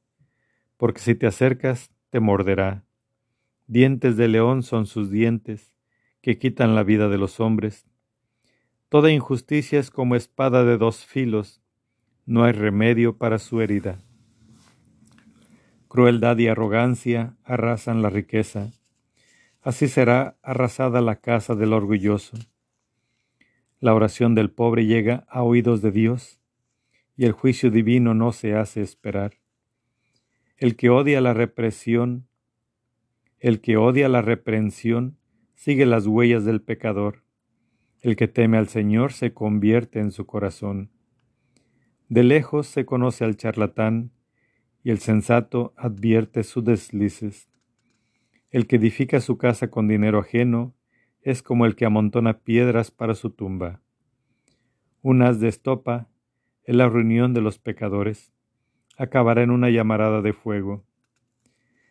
porque 0.77 1.01
si 1.01 1.17
te 1.17 1.27
acercas 1.27 1.91
te 2.11 2.21
morderá. 2.21 2.85
Dientes 3.67 4.17
de 4.17 4.29
león 4.29 4.63
son 4.63 4.87
sus 4.87 5.11
dientes, 5.11 5.75
que 6.21 6.39
quitan 6.39 6.77
la 6.77 6.85
vida 6.85 7.09
de 7.09 7.19
los 7.19 7.41
hombres. 7.41 7.85
Toda 8.89 9.11
injusticia 9.11 9.81
es 9.81 9.91
como 9.91 10.15
espada 10.15 10.65
de 10.65 10.79
dos 10.79 11.05
filos, 11.05 11.61
no 12.27 12.45
hay 12.45 12.53
remedio 12.53 13.19
para 13.19 13.41
su 13.41 13.61
herida. 13.61 14.06
Crueldad 15.97 16.37
y 16.37 16.47
arrogancia 16.47 17.39
arrasan 17.43 18.03
la 18.03 18.11
riqueza. 18.11 18.71
Así 19.63 19.89
será 19.89 20.37
arrasada 20.43 21.01
la 21.01 21.23
casa 21.23 21.55
del 21.55 21.73
orgulloso. 21.73 22.37
La 23.81 23.95
oración 23.95 24.35
del 24.35 24.51
pobre 24.51 24.85
llega 24.85 25.25
a 25.31 25.43
oídos 25.43 25.81
de 25.81 25.93
Dios, 25.93 26.39
y 27.17 27.25
el 27.25 27.33
juicio 27.33 27.71
divino 27.71 28.13
no 28.13 28.33
se 28.33 28.55
hace 28.55 28.83
esperar. 28.83 29.39
El 30.59 30.77
que 30.77 30.91
odia 30.91 31.23
la 31.23 31.33
represión, 31.33 32.29
el 33.39 33.63
que 33.63 33.79
odia 33.79 34.11
la 34.11 34.21
reprensión, 34.21 35.17
sigue 35.55 35.87
las 35.87 36.07
huellas 36.07 36.45
del 36.45 36.61
pecador. 36.61 37.23
El 38.03 38.17
que 38.17 38.29
teme 38.29 38.59
al 38.59 38.69
Señor 38.69 39.15
se 39.15 39.33
convierte 39.33 40.01
en 40.01 40.11
su 40.11 40.27
corazón. 40.27 40.91
De 42.11 42.23
lejos 42.23 42.67
se 42.67 42.85
conoce 42.85 43.25
al 43.25 43.39
charlatán, 43.39 44.13
y 44.87 44.91
el 44.93 45.01
sensato 45.01 45.75
advierte 45.77 46.45
sus 46.45 46.63
deslices. 46.63 47.49
El 48.53 48.69
que 48.69 48.77
edifica 48.77 49.21
su 49.21 49.37
casa 49.37 49.69
con 49.69 49.89
dinero 49.89 50.21
ajeno 50.21 50.77
es 51.23 51.43
como 51.43 51.67
el 51.67 51.75
que 51.75 51.87
amontona 51.87 52.39
piedras 52.39 52.93
para 52.93 53.17
su 53.17 53.31
tumba. 53.31 53.81
Un 55.03 55.23
haz 55.23 55.41
de 55.41 55.49
estopa 55.49 56.09
es 56.63 56.77
la 56.77 56.89
reunión 56.89 57.35
de 57.35 57.41
los 57.41 57.59
pecadores, 57.59 58.33
acabará 58.97 59.43
en 59.43 59.51
una 59.51 59.71
llamarada 59.71 60.23
de 60.23 60.33
fuego. 60.33 60.85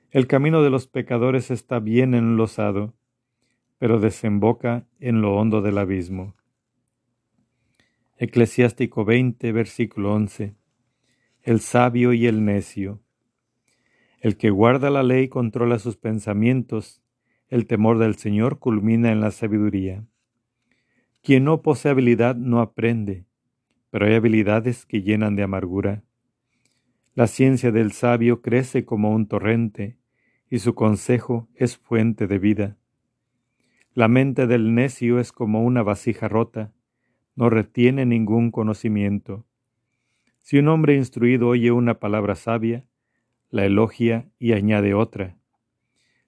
El 0.10 0.25
camino 0.25 0.63
de 0.63 0.69
los 0.69 0.88
pecadores 0.88 1.51
está 1.51 1.79
bien 1.79 2.13
enlosado, 2.13 2.93
pero 3.77 3.99
desemboca 3.99 4.88
en 5.01 5.19
lo 5.19 5.36
hondo 5.36 5.62
del 5.62 5.79
abismo. 5.79 6.34
Eclesiástico 8.15 9.03
20, 9.03 9.51
versículo 9.51 10.13
11 10.13 10.55
el 11.45 11.60
sabio 11.60 12.12
y 12.12 12.25
el 12.25 12.43
necio. 12.43 13.03
El 14.19 14.36
que 14.36 14.49
guarda 14.49 14.89
la 14.89 15.03
ley 15.03 15.27
controla 15.27 15.77
sus 15.77 15.95
pensamientos, 15.95 17.03
el 17.49 17.67
temor 17.67 17.99
del 17.99 18.15
Señor 18.15 18.58
culmina 18.58 19.12
en 19.12 19.21
la 19.21 19.29
sabiduría. 19.29 20.03
Quien 21.21 21.43
no 21.43 21.62
posee 21.62 21.91
habilidad 21.91 22.36
no 22.36 22.62
aprende, 22.62 23.27
pero 23.91 24.08
hay 24.08 24.15
habilidades 24.15 24.88
que 24.88 25.03
llenan 25.03 25.36
de 25.36 25.43
amargura. 25.43 26.03
La 27.13 27.27
ciencia 27.27 27.71
del 27.71 27.91
sabio 27.91 28.41
crece 28.41 28.84
como 28.84 29.12
un 29.12 29.27
torrente, 29.27 29.99
y 30.49 30.58
su 30.58 30.73
consejo 30.73 31.47
es 31.53 31.77
fuente 31.77 32.25
de 32.25 32.39
vida. 32.39 32.77
La 33.93 34.08
mente 34.08 34.47
del 34.47 34.73
necio 34.73 35.19
es 35.19 35.31
como 35.31 35.63
una 35.63 35.84
vasija 35.84 36.27
rota, 36.27 36.73
no 37.36 37.51
retiene 37.51 38.08
ningún 38.08 38.49
conocimiento. 38.49 39.45
Si 40.45 40.60
un 40.60 40.67
hombre 40.67 40.93
instruido 40.93 41.47
oye 41.47 41.71
una 41.71 41.99
palabra 41.99 42.36
sabia, 42.36 42.86
la 43.49 43.65
elogia 43.65 44.29
y 44.38 44.53
añade 44.53 44.93
otra. 44.93 45.39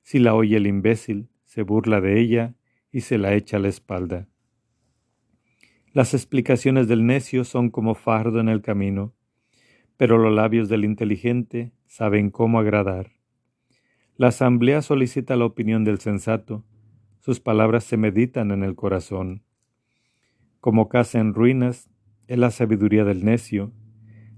Si 0.01 0.17
la 0.17 0.33
oye 0.33 0.57
el 0.57 0.65
imbécil, 0.65 1.29
se 1.45 1.61
burla 1.61 2.01
de 2.01 2.19
ella 2.19 2.55
y 2.91 3.01
se 3.01 3.19
la 3.19 3.35
echa 3.35 3.57
a 3.57 3.59
la 3.59 3.67
espalda. 3.67 4.27
Las 5.93 6.15
explicaciones 6.15 6.87
del 6.87 7.05
necio 7.05 7.43
son 7.43 7.69
como 7.69 7.93
fardo 7.93 8.39
en 8.39 8.49
el 8.49 8.63
camino, 8.63 9.13
pero 9.97 10.17
los 10.17 10.33
labios 10.33 10.67
del 10.67 10.83
inteligente 10.83 11.71
saben 11.85 12.31
cómo 12.31 12.59
agradar. 12.59 13.11
La 14.15 14.29
asamblea 14.29 14.81
solicita 14.81 15.35
la 15.35 15.45
opinión 15.45 15.83
del 15.83 15.99
sensato, 15.99 16.65
sus 17.19 17.39
palabras 17.39 17.83
se 17.83 17.97
meditan 17.97 18.49
en 18.49 18.63
el 18.63 18.73
corazón. 18.73 19.43
Como 20.59 20.89
casa 20.89 21.19
en 21.19 21.35
ruinas 21.35 21.91
es 22.25 22.39
la 22.39 22.49
sabiduría 22.49 23.03
del 23.03 23.23
necio, 23.23 23.73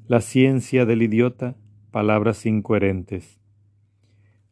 la 0.09 0.21
ciencia 0.21 0.87
del 0.87 1.03
idiota, 1.03 1.55
palabras 1.91 2.47
incoherentes. 2.47 3.39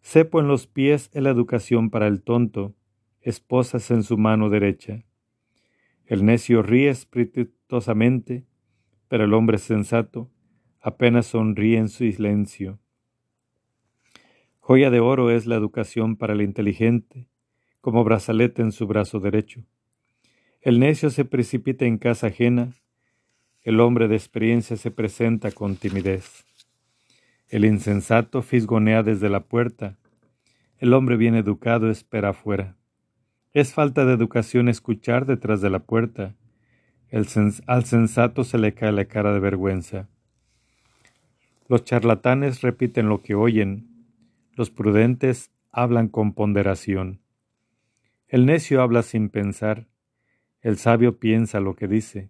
Cepo 0.04 0.40
en 0.40 0.48
los 0.48 0.68
pies 0.68 1.10
es 1.14 1.24
la 1.24 1.32
educación 1.32 1.90
para 1.90 2.06
el 2.06 2.22
tonto, 2.22 2.76
esposas 3.22 3.90
en 3.90 4.04
su 4.04 4.20
mano 4.20 4.52
derecha. 4.52 5.04
El 6.06 6.26
necio 6.26 6.62
ríe 6.62 6.90
espiritosamente, 6.90 8.46
pero 9.08 9.24
el 9.24 9.34
hombre 9.34 9.58
sensato 9.58 10.30
apenas 10.80 11.26
sonríe 11.26 11.80
en 11.80 11.90
su 11.90 12.04
silencio. 12.04 12.78
Joya 14.60 14.92
de 14.92 15.00
oro 15.00 15.32
es 15.32 15.48
la 15.48 15.56
educación 15.56 16.18
para 16.18 16.34
el 16.34 16.44
inteligente, 16.44 17.30
como 17.82 18.04
brazalete 18.04 18.62
en 18.62 18.72
su 18.72 18.86
brazo 18.86 19.20
derecho. 19.20 19.66
El 20.62 20.80
necio 20.80 21.10
se 21.10 21.26
precipita 21.26 21.86
en 21.86 21.98
casa 21.98 22.28
ajena, 22.28 22.76
el 23.68 23.82
hombre 23.82 24.08
de 24.08 24.16
experiencia 24.16 24.78
se 24.78 24.92
presenta 24.92 25.52
con 25.52 25.76
timidez. 25.76 26.46
El 27.50 27.66
insensato 27.66 28.42
fisgonea 28.42 29.04
desde 29.04 29.28
la 29.28 29.42
puerta. 29.42 29.98
El 30.78 30.94
hombre 30.94 31.18
bien 31.18 31.36
educado 31.36 31.92
espera 31.92 32.30
afuera. 32.30 32.78
Es 33.52 33.74
falta 33.74 34.06
de 34.06 34.14
educación 34.14 34.70
escuchar 34.70 35.26
detrás 35.26 35.60
de 35.60 35.70
la 35.70 35.80
puerta. 35.80 36.34
al 37.12 37.84
sensato 37.84 38.46
se 38.46 38.58
le 38.58 38.74
cae 38.74 38.94
la 38.94 39.04
cara 39.04 39.34
de 39.34 39.42
vergüenza. 39.42 40.08
Los 41.68 41.84
charlatanes 41.84 42.62
repiten 42.62 43.10
lo 43.10 43.22
que 43.22 43.36
oyen. 43.36 43.90
Los 44.54 44.70
prudentes 44.70 45.52
hablan 45.74 46.08
con 46.08 46.32
ponderación. 46.32 47.20
El 48.30 48.46
necio 48.46 48.82
habla 48.82 49.04
sin 49.04 49.28
pensar. 49.28 49.88
El 50.62 50.78
sabio 50.78 51.20
piensa 51.20 51.60
lo 51.60 51.76
que 51.76 51.90
dice. 51.90 52.30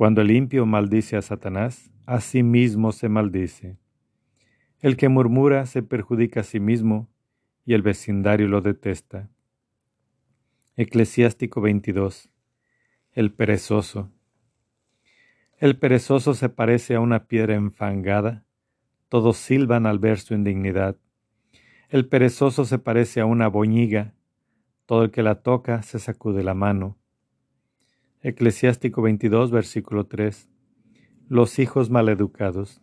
Cuando 0.00 0.22
el 0.22 0.30
impio 0.30 0.64
maldice 0.64 1.18
a 1.18 1.20
Satanás, 1.20 1.90
a 2.06 2.22
sí 2.22 2.42
mismo 2.42 2.90
se 2.90 3.10
maldice. 3.10 3.76
El 4.78 4.96
que 4.96 5.10
murmura 5.10 5.66
se 5.66 5.82
perjudica 5.82 6.40
a 6.40 6.42
sí 6.42 6.58
mismo 6.58 7.10
y 7.66 7.74
el 7.74 7.82
vecindario 7.82 8.48
lo 8.48 8.62
detesta. 8.62 9.28
Eclesiástico 10.74 11.60
22. 11.60 12.30
El 13.12 13.30
perezoso. 13.34 14.10
El 15.58 15.76
perezoso 15.76 16.32
se 16.32 16.48
parece 16.48 16.94
a 16.94 17.00
una 17.00 17.26
piedra 17.26 17.54
enfangada. 17.54 18.46
Todos 19.10 19.36
silban 19.36 19.84
al 19.84 19.98
ver 19.98 20.18
su 20.18 20.32
indignidad. 20.32 20.96
El 21.90 22.08
perezoso 22.08 22.64
se 22.64 22.78
parece 22.78 23.20
a 23.20 23.26
una 23.26 23.48
boñiga. 23.48 24.14
Todo 24.86 25.04
el 25.04 25.10
que 25.10 25.22
la 25.22 25.42
toca 25.42 25.82
se 25.82 25.98
sacude 25.98 26.42
la 26.42 26.54
mano. 26.54 26.99
Eclesiástico 28.22 29.00
22, 29.00 29.50
versículo 29.50 30.04
3. 30.04 30.46
Los 31.30 31.58
hijos 31.58 31.88
maleducados. 31.88 32.82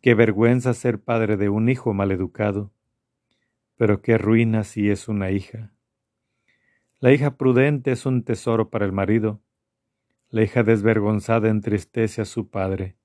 Qué 0.00 0.14
vergüenza 0.14 0.74
ser 0.74 1.00
padre 1.00 1.36
de 1.36 1.48
un 1.48 1.68
hijo 1.68 1.94
maleducado, 1.94 2.72
pero 3.76 4.02
qué 4.02 4.18
ruina 4.18 4.64
si 4.64 4.90
es 4.90 5.06
una 5.06 5.30
hija. 5.30 5.72
La 6.98 7.12
hija 7.12 7.36
prudente 7.36 7.92
es 7.92 8.04
un 8.04 8.24
tesoro 8.24 8.70
para 8.70 8.84
el 8.86 8.90
marido, 8.90 9.40
la 10.30 10.42
hija 10.42 10.64
desvergonzada 10.64 11.48
entristece 11.48 12.22
a 12.22 12.24
su 12.24 12.50
padre. 12.50 12.96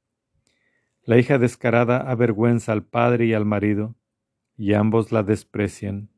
La 1.03 1.19
hija 1.19 1.37
descarada 1.37 2.09
avergüenza 2.09 2.71
al 2.71 2.83
padre 2.83 3.27
y 3.27 3.35
al 3.35 3.45
marido, 3.45 3.95
y 4.55 4.73
ambos 4.73 5.11
la 5.11 5.21
desprecian. 5.21 6.09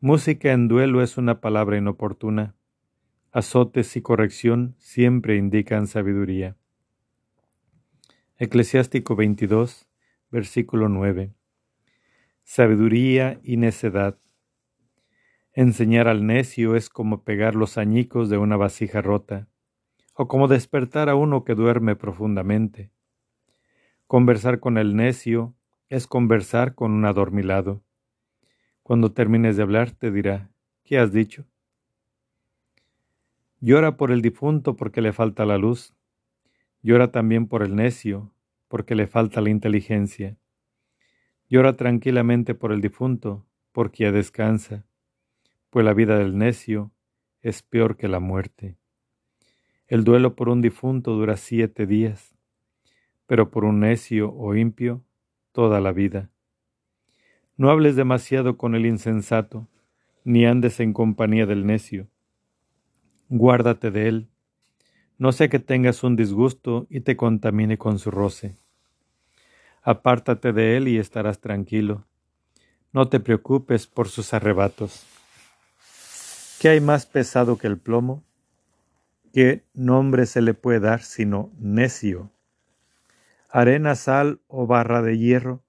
Música 0.00 0.52
en 0.52 0.68
duelo 0.68 1.02
es 1.02 1.18
una 1.18 1.40
palabra 1.40 1.76
inoportuna. 1.76 2.54
Azotes 3.32 3.94
y 3.94 4.02
corrección 4.02 4.74
siempre 4.78 5.36
indican 5.36 5.86
sabiduría. 5.86 6.56
Eclesiástico 8.38 9.14
22, 9.14 9.88
versículo 10.32 10.88
9. 10.88 11.32
Sabiduría 12.42 13.38
y 13.44 13.56
necedad. 13.56 14.18
Enseñar 15.52 16.08
al 16.08 16.26
necio 16.26 16.74
es 16.74 16.88
como 16.88 17.22
pegar 17.22 17.54
los 17.54 17.78
añicos 17.78 18.30
de 18.30 18.38
una 18.38 18.56
vasija 18.56 19.00
rota, 19.00 19.46
o 20.14 20.26
como 20.26 20.48
despertar 20.48 21.08
a 21.08 21.14
uno 21.14 21.44
que 21.44 21.54
duerme 21.54 21.94
profundamente. 21.94 22.90
Conversar 24.08 24.58
con 24.58 24.76
el 24.76 24.96
necio 24.96 25.54
es 25.88 26.08
conversar 26.08 26.74
con 26.74 26.90
un 26.90 27.04
adormilado. 27.04 27.84
Cuando 28.82 29.12
termines 29.12 29.56
de 29.56 29.62
hablar 29.62 29.92
te 29.92 30.10
dirá, 30.10 30.50
¿qué 30.82 30.98
has 30.98 31.12
dicho? 31.12 31.46
Llora 33.60 33.96
por 33.96 34.10
el 34.10 34.22
difunto 34.22 34.74
porque 34.74 35.02
le 35.02 35.12
falta 35.12 35.44
la 35.44 35.58
luz, 35.58 35.94
Llora 36.82 37.12
también 37.12 37.46
por 37.46 37.62
el 37.62 37.76
necio, 37.76 38.32
porque 38.68 38.94
le 38.94 39.06
falta 39.06 39.42
la 39.42 39.50
inteligencia. 39.50 40.38
Llora 41.48 41.76
tranquilamente 41.76 42.54
por 42.54 42.72
el 42.72 42.80
difunto, 42.80 43.46
porque 43.72 44.10
descansa, 44.12 44.86
pues 45.68 45.84
la 45.84 45.92
vida 45.92 46.16
del 46.18 46.38
necio 46.38 46.90
es 47.42 47.62
peor 47.62 47.96
que 47.96 48.08
la 48.08 48.18
muerte. 48.18 48.78
El 49.88 50.04
duelo 50.04 50.36
por 50.36 50.48
un 50.48 50.62
difunto 50.62 51.12
dura 51.12 51.36
siete 51.36 51.86
días, 51.86 52.34
pero 53.26 53.50
por 53.50 53.64
un 53.64 53.80
necio 53.80 54.32
o 54.32 54.54
impio 54.54 55.04
toda 55.52 55.80
la 55.80 55.92
vida. 55.92 56.30
No 57.56 57.70
hables 57.70 57.94
demasiado 57.94 58.56
con 58.56 58.74
el 58.74 58.86
insensato, 58.86 59.68
ni 60.24 60.46
andes 60.46 60.80
en 60.80 60.92
compañía 60.94 61.44
del 61.44 61.66
necio. 61.66 62.08
Guárdate 63.32 63.92
de 63.92 64.08
él, 64.08 64.28
no 65.16 65.30
sea 65.30 65.48
que 65.48 65.60
tengas 65.60 66.02
un 66.02 66.16
disgusto 66.16 66.88
y 66.90 67.02
te 67.02 67.16
contamine 67.16 67.78
con 67.78 68.00
su 68.00 68.10
roce. 68.10 68.56
Apártate 69.82 70.52
de 70.52 70.76
él 70.76 70.88
y 70.88 70.98
estarás 70.98 71.38
tranquilo. 71.38 72.04
No 72.92 73.08
te 73.08 73.20
preocupes 73.20 73.86
por 73.86 74.08
sus 74.08 74.34
arrebatos. 74.34 75.06
¿Qué 76.58 76.70
hay 76.70 76.80
más 76.80 77.06
pesado 77.06 77.56
que 77.56 77.68
el 77.68 77.78
plomo? 77.78 78.24
¿Qué 79.32 79.62
nombre 79.74 80.26
se 80.26 80.42
le 80.42 80.52
puede 80.52 80.80
dar 80.80 81.02
sino 81.02 81.52
necio? 81.56 82.32
Arena, 83.48 83.94
sal 83.94 84.40
o 84.48 84.66
barra 84.66 85.02
de 85.02 85.16
hierro 85.18 85.62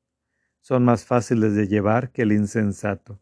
son 0.62 0.84
más 0.84 1.06
fáciles 1.06 1.54
de 1.54 1.68
llevar 1.68 2.12
que 2.12 2.24
el 2.24 2.32
insensato. 2.32 3.20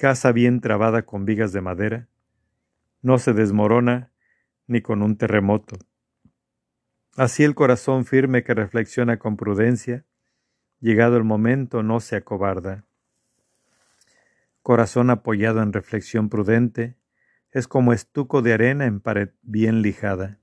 Casa 0.00 0.32
bien 0.32 0.62
trabada 0.62 1.02
con 1.02 1.26
vigas 1.26 1.52
de 1.52 1.60
madera 1.60 2.08
no 3.02 3.18
se 3.18 3.34
desmorona 3.34 4.10
ni 4.66 4.80
con 4.80 5.02
un 5.02 5.18
terremoto. 5.18 5.76
Así 7.18 7.44
el 7.44 7.54
corazón 7.54 8.06
firme 8.06 8.42
que 8.42 8.54
reflexiona 8.54 9.18
con 9.18 9.36
prudencia, 9.36 10.06
llegado 10.80 11.18
el 11.18 11.24
momento 11.24 11.82
no 11.82 12.00
se 12.00 12.16
acobarda. 12.16 12.86
Corazón 14.62 15.10
apoyado 15.10 15.60
en 15.60 15.74
reflexión 15.74 16.30
prudente, 16.30 16.96
es 17.50 17.68
como 17.68 17.92
estuco 17.92 18.40
de 18.40 18.54
arena 18.54 18.86
en 18.86 19.00
pared 19.00 19.32
bien 19.42 19.82
lijada. 19.82 20.38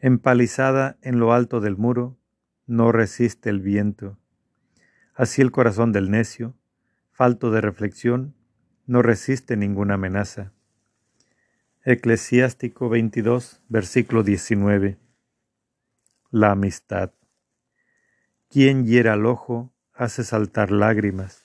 Empalizada 0.00 0.98
en 1.02 1.20
lo 1.20 1.32
alto 1.32 1.60
del 1.60 1.76
muro, 1.76 2.18
no 2.66 2.90
resiste 2.90 3.48
el 3.48 3.60
viento. 3.60 4.18
Así 5.14 5.40
el 5.40 5.52
corazón 5.52 5.92
del 5.92 6.10
necio, 6.10 6.56
falto 7.12 7.50
de 7.50 7.60
reflexión, 7.60 8.34
no 8.86 9.02
resiste 9.02 9.56
ninguna 9.56 9.94
amenaza. 9.94 10.52
Eclesiástico 11.84 12.88
22, 12.88 13.60
versículo 13.68 14.22
19. 14.22 14.98
La 16.30 16.52
amistad. 16.52 17.12
Quien 18.48 18.86
hiera 18.86 19.12
al 19.12 19.26
ojo 19.26 19.74
hace 19.92 20.24
saltar 20.24 20.70
lágrimas. 20.70 21.44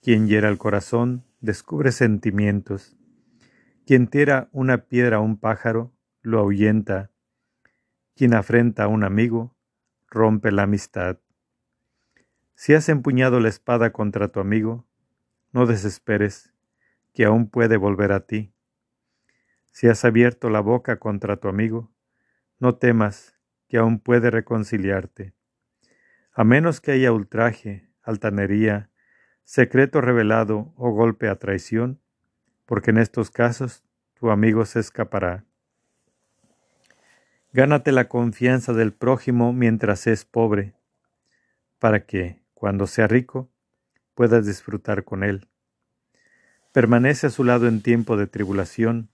Quien 0.00 0.28
hiera 0.28 0.48
al 0.48 0.58
corazón 0.58 1.24
descubre 1.40 1.90
sentimientos. 1.90 2.96
Quien 3.86 4.06
tira 4.06 4.48
una 4.52 4.86
piedra 4.86 5.16
a 5.16 5.20
un 5.20 5.38
pájaro 5.38 5.92
lo 6.22 6.38
ahuyenta. 6.38 7.10
Quien 8.14 8.34
afrenta 8.34 8.84
a 8.84 8.88
un 8.88 9.02
amigo 9.02 9.56
rompe 10.08 10.52
la 10.52 10.62
amistad. 10.62 11.18
Si 12.54 12.74
has 12.74 12.88
empuñado 12.88 13.40
la 13.40 13.48
espada 13.48 13.92
contra 13.92 14.28
tu 14.28 14.40
amigo, 14.40 14.86
no 15.52 15.66
desesperes, 15.66 16.52
que 17.12 17.24
aún 17.24 17.48
puede 17.48 17.76
volver 17.76 18.12
a 18.12 18.26
ti 18.26 18.54
si 19.74 19.88
has 19.88 20.04
abierto 20.04 20.50
la 20.50 20.60
boca 20.60 21.00
contra 21.00 21.36
tu 21.36 21.48
amigo, 21.48 21.90
no 22.60 22.76
temas, 22.76 23.36
que 23.66 23.76
aún 23.76 23.98
puede 23.98 24.30
reconciliarte. 24.30 25.34
A 26.32 26.44
menos 26.44 26.80
que 26.80 26.92
haya 26.92 27.10
ultraje, 27.10 27.90
altanería, 28.00 28.90
secreto 29.42 30.00
revelado 30.00 30.72
o 30.76 30.92
golpe 30.92 31.28
a 31.28 31.40
traición, 31.40 32.00
porque 32.66 32.92
en 32.92 32.98
estos 32.98 33.32
casos 33.32 33.82
tu 34.14 34.30
amigo 34.30 34.64
se 34.64 34.78
escapará. 34.78 35.44
Gánate 37.52 37.90
la 37.90 38.08
confianza 38.08 38.74
del 38.74 38.92
prójimo 38.92 39.52
mientras 39.52 40.06
es 40.06 40.24
pobre, 40.24 40.76
para 41.80 42.06
que, 42.06 42.43
cuando 42.64 42.86
sea 42.86 43.06
rico, 43.06 43.52
puedas 44.14 44.46
disfrutar 44.46 45.04
con 45.04 45.22
él. 45.22 45.50
Permanece 46.72 47.26
a 47.26 47.30
su 47.30 47.44
lado 47.44 47.68
en 47.68 47.82
tiempo 47.82 48.16
de 48.16 48.26
tribulación, 48.26 49.10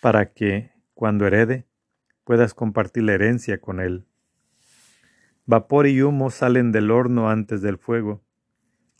para 0.00 0.32
que, 0.34 0.70
cuando 0.94 1.26
herede, 1.26 1.66
puedas 2.22 2.54
compartir 2.54 3.02
la 3.02 3.14
herencia 3.14 3.60
con 3.60 3.80
él. 3.80 4.06
Vapor 5.46 5.88
y 5.88 6.00
humo 6.00 6.30
salen 6.30 6.70
del 6.70 6.92
horno 6.92 7.28
antes 7.28 7.60
del 7.60 7.76
fuego, 7.76 8.22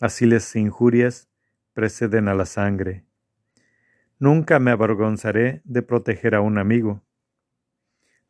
así 0.01 0.27
las 0.27 0.57
injurias 0.57 1.29
preceden 1.75 2.27
a 2.27 2.35
la 2.35 2.47
sangre. 2.47 3.05
Nunca 4.19 4.59
me 4.59 4.73
avergonzaré 4.73 5.63
de 5.63 5.83
proteger 5.83 6.35
a 6.35 6.41
un 6.41 6.59
amigo, 6.59 7.05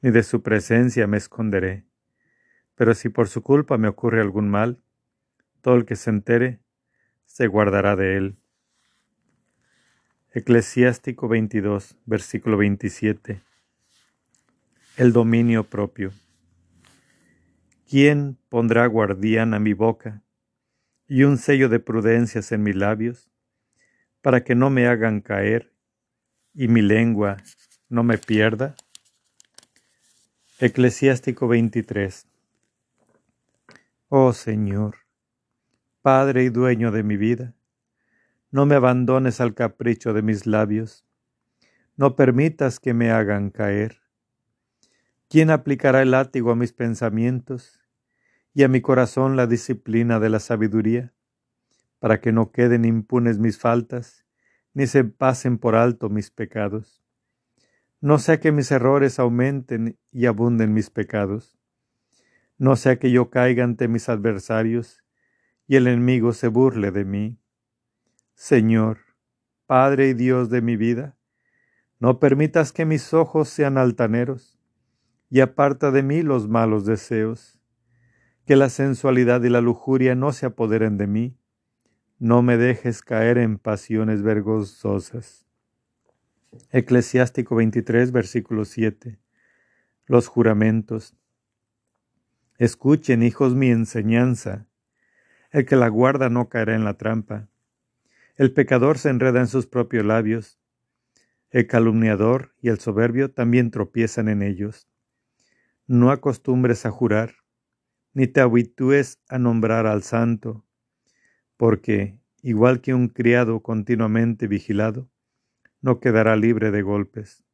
ni 0.02 0.10
de 0.10 0.22
su 0.22 0.42
presencia 0.42 1.06
me 1.06 1.16
esconderé. 1.16 1.86
Pero 2.74 2.94
si 2.94 3.08
por 3.08 3.26
su 3.26 3.40
culpa 3.40 3.78
me 3.78 3.88
ocurre 3.88 4.20
algún 4.20 4.50
mal, 4.50 4.82
todo 5.64 5.76
el 5.76 5.86
que 5.86 5.96
se 5.96 6.10
entere 6.10 6.60
se 7.24 7.46
guardará 7.46 7.96
de 7.96 8.18
él. 8.18 8.36
Eclesiástico 10.30 11.26
22, 11.26 11.96
versículo 12.04 12.58
27. 12.58 13.40
El 14.98 15.14
dominio 15.14 15.64
propio. 15.64 16.12
¿Quién 17.88 18.36
pondrá 18.50 18.86
guardián 18.86 19.54
a 19.54 19.58
mi 19.58 19.72
boca 19.72 20.22
y 21.08 21.22
un 21.22 21.38
sello 21.38 21.70
de 21.70 21.80
prudencias 21.80 22.52
en 22.52 22.62
mis 22.62 22.76
labios, 22.76 23.30
para 24.20 24.44
que 24.44 24.54
no 24.54 24.68
me 24.68 24.86
hagan 24.86 25.22
caer 25.22 25.72
y 26.52 26.68
mi 26.68 26.82
lengua 26.82 27.38
no 27.88 28.02
me 28.02 28.18
pierda? 28.18 28.74
Eclesiástico 30.58 31.48
23. 31.48 32.26
Oh 34.08 34.34
Señor, 34.34 35.03
Padre 36.04 36.44
y 36.44 36.50
dueño 36.50 36.92
de 36.92 37.02
mi 37.02 37.16
vida, 37.16 37.54
no 38.50 38.66
me 38.66 38.74
abandones 38.74 39.40
al 39.40 39.54
capricho 39.54 40.12
de 40.12 40.20
mis 40.20 40.46
labios. 40.46 41.06
No 41.96 42.14
permitas 42.14 42.78
que 42.78 42.92
me 42.92 43.10
hagan 43.10 43.48
caer. 43.48 44.02
¿Quién 45.30 45.50
aplicará 45.50 46.02
el 46.02 46.10
látigo 46.10 46.50
a 46.50 46.56
mis 46.56 46.74
pensamientos 46.74 47.80
y 48.52 48.64
a 48.64 48.68
mi 48.68 48.82
corazón 48.82 49.36
la 49.36 49.46
disciplina 49.46 50.20
de 50.20 50.28
la 50.28 50.40
sabiduría, 50.40 51.14
para 52.00 52.20
que 52.20 52.32
no 52.32 52.52
queden 52.52 52.84
impunes 52.84 53.38
mis 53.38 53.56
faltas, 53.58 54.26
ni 54.74 54.86
se 54.86 55.04
pasen 55.04 55.56
por 55.56 55.74
alto 55.74 56.10
mis 56.10 56.30
pecados? 56.30 57.02
No 58.02 58.18
sea 58.18 58.40
que 58.40 58.52
mis 58.52 58.70
errores 58.70 59.18
aumenten 59.18 59.98
y 60.12 60.26
abunden 60.26 60.74
mis 60.74 60.90
pecados. 60.90 61.58
No 62.58 62.76
sea 62.76 62.98
que 62.98 63.10
yo 63.10 63.30
caiga 63.30 63.64
ante 63.64 63.88
mis 63.88 64.10
adversarios 64.10 65.03
y 65.66 65.76
el 65.76 65.86
enemigo 65.86 66.32
se 66.32 66.48
burle 66.48 66.90
de 66.90 67.04
mí. 67.04 67.38
Señor, 68.34 68.98
Padre 69.66 70.08
y 70.08 70.14
Dios 70.14 70.50
de 70.50 70.60
mi 70.60 70.76
vida, 70.76 71.16
no 71.98 72.18
permitas 72.18 72.72
que 72.72 72.84
mis 72.84 73.14
ojos 73.14 73.48
sean 73.48 73.78
altaneros, 73.78 74.58
y 75.30 75.40
aparta 75.40 75.90
de 75.90 76.02
mí 76.02 76.22
los 76.22 76.48
malos 76.48 76.84
deseos, 76.84 77.58
que 78.44 78.56
la 78.56 78.68
sensualidad 78.68 79.42
y 79.42 79.48
la 79.48 79.60
lujuria 79.60 80.14
no 80.14 80.32
se 80.32 80.46
apoderen 80.46 80.98
de 80.98 81.06
mí, 81.06 81.38
no 82.18 82.42
me 82.42 82.56
dejes 82.56 83.02
caer 83.02 83.38
en 83.38 83.58
pasiones 83.58 84.22
vergonzosas. 84.22 85.46
Eclesiástico 86.70 87.56
23, 87.56 88.12
versículo 88.12 88.64
7. 88.64 89.18
Los 90.06 90.28
juramentos. 90.28 91.16
Escuchen, 92.58 93.22
hijos, 93.22 93.54
mi 93.54 93.70
enseñanza. 93.70 94.68
El 95.54 95.66
que 95.66 95.76
la 95.76 95.86
guarda 95.86 96.30
no 96.30 96.48
caerá 96.48 96.74
en 96.74 96.82
la 96.82 96.94
trampa. 96.94 97.48
El 98.34 98.52
pecador 98.52 98.98
se 98.98 99.08
enreda 99.08 99.38
en 99.38 99.46
sus 99.46 99.68
propios 99.68 100.04
labios. 100.04 100.58
El 101.48 101.68
calumniador 101.68 102.56
y 102.60 102.70
el 102.70 102.80
soberbio 102.80 103.30
también 103.30 103.70
tropiezan 103.70 104.28
en 104.28 104.42
ellos. 104.42 104.88
No 105.86 106.10
acostumbres 106.10 106.86
a 106.86 106.90
jurar, 106.90 107.36
ni 108.14 108.26
te 108.26 108.40
habitúes 108.40 109.20
a 109.28 109.38
nombrar 109.38 109.86
al 109.86 110.02
santo, 110.02 110.64
porque, 111.56 112.18
igual 112.42 112.80
que 112.80 112.92
un 112.92 113.06
criado 113.06 113.60
continuamente 113.60 114.48
vigilado, 114.48 115.08
no 115.80 116.00
quedará 116.00 116.34
libre 116.34 116.72
de 116.72 116.82
golpes. 116.82 117.44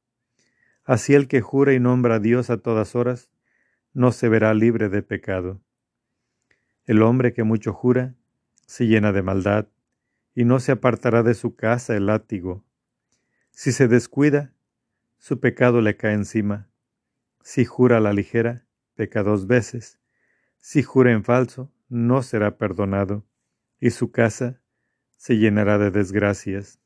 Así 0.85 1.13
el 1.13 1.29
que 1.29 1.43
jura 1.43 1.75
y 1.75 1.81
nombra 1.81 2.15
a 2.15 2.19
Dios 2.19 2.49
a 2.49 2.57
todas 2.57 2.97
horas, 2.97 3.31
no 3.93 4.11
se 4.11 4.31
verá 4.31 4.55
libre 4.55 4.89
de 4.89 5.03
pecado. 5.03 5.61
El 6.87 7.03
hombre 7.03 7.33
que 7.33 7.43
mucho 7.43 7.73
jura, 7.73 8.15
se 8.67 8.87
llena 8.87 9.13
de 9.13 9.23
maldad, 9.23 9.69
y 10.35 10.45
no 10.45 10.61
se 10.61 10.73
apartará 10.73 11.23
de 11.23 11.35
su 11.35 11.57
casa 11.57 11.97
el 11.97 12.07
látigo. 12.07 12.65
Si 13.51 13.73
se 13.73 13.89
descuida, 13.89 14.55
su 15.19 15.41
pecado 15.41 15.81
le 15.81 15.97
cae 15.97 16.15
encima. 16.15 16.71
Si 17.43 17.65
jura 17.65 17.99
a 17.99 18.01
la 18.01 18.13
ligera, 18.13 18.65
peca 18.95 19.23
dos 19.23 19.47
veces. 19.47 19.99
Si 20.59 20.83
jura 20.83 21.13
en 21.13 21.25
falso, 21.25 21.71
no 21.89 22.23
será 22.23 22.57
perdonado, 22.57 23.27
y 23.81 23.91
su 23.91 24.11
casa 24.13 24.61
se 25.17 25.37
llenará 25.37 25.79
de 25.79 25.91
desgracias. 25.91 26.79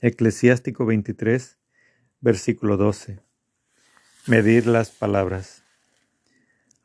Eclesiástico 0.00 0.84
23, 0.84 1.58
versículo 2.20 2.76
12. 2.76 3.20
Medir 4.26 4.66
las 4.66 4.90
palabras. 4.90 5.61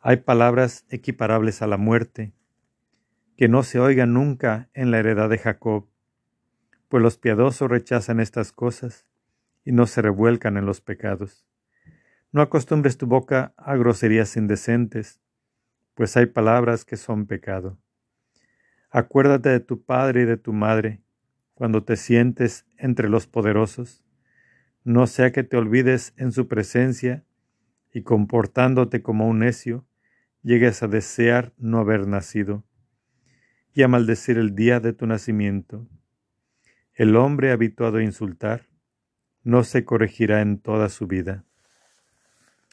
Hay 0.10 0.16
palabras 0.16 0.86
equiparables 0.88 1.62
a 1.62 1.68
la 1.68 1.76
muerte, 1.76 2.32
que 3.36 3.50
no 3.50 3.62
se 3.62 3.78
oigan 3.78 4.14
nunca 4.14 4.70
en 4.74 4.90
la 4.90 5.00
heredad 5.00 5.30
de 5.30 5.38
Jacob, 5.38 5.90
pues 6.88 7.04
los 7.04 7.18
piadosos 7.18 7.70
rechazan 7.70 8.22
estas 8.22 8.54
cosas 8.54 9.06
y 9.66 9.74
no 9.74 9.86
se 9.86 10.02
revuelcan 10.02 10.56
en 10.56 10.66
los 10.66 10.80
pecados. 10.80 11.46
No 12.32 12.42
acostumbres 12.42 12.98
tu 12.98 13.06
boca 13.06 13.54
a 13.58 13.76
groserías 13.76 14.38
indecentes, 14.38 15.20
pues 15.94 16.16
hay 16.16 16.28
palabras 16.28 16.86
que 16.86 16.96
son 16.96 17.26
pecado. 17.26 17.78
Acuérdate 18.90 19.50
de 19.50 19.60
tu 19.60 19.84
padre 19.84 20.22
y 20.22 20.26
de 20.26 20.38
tu 20.38 20.54
madre 20.54 21.02
cuando 21.54 21.84
te 21.84 21.98
sientes 21.98 22.66
entre 22.78 23.10
los 23.10 23.28
poderosos, 23.28 24.06
no 24.86 25.06
sea 25.06 25.34
que 25.34 25.44
te 25.44 25.58
olvides 25.58 26.14
en 26.16 26.32
su 26.32 26.48
presencia 26.48 27.26
y 27.92 28.04
comportándote 28.04 29.02
como 29.02 29.28
un 29.28 29.40
necio, 29.40 29.84
llegues 30.48 30.82
a 30.82 30.88
desear 30.88 31.52
no 31.58 31.80
haber 31.80 32.08
nacido 32.08 32.64
y 33.74 33.84
a 33.84 33.90
maldecir 33.90 34.38
el 34.38 34.56
día 34.56 34.80
de 34.80 34.94
tu 34.94 35.06
nacimiento. 35.06 35.90
El 36.94 37.18
hombre 37.18 37.52
habituado 37.52 37.98
a 37.98 38.04
insultar 38.04 38.66
no 39.44 39.66
se 39.66 39.84
corregirá 39.84 40.40
en 40.40 40.58
toda 40.58 40.88
su 40.88 41.06
vida. 41.06 41.44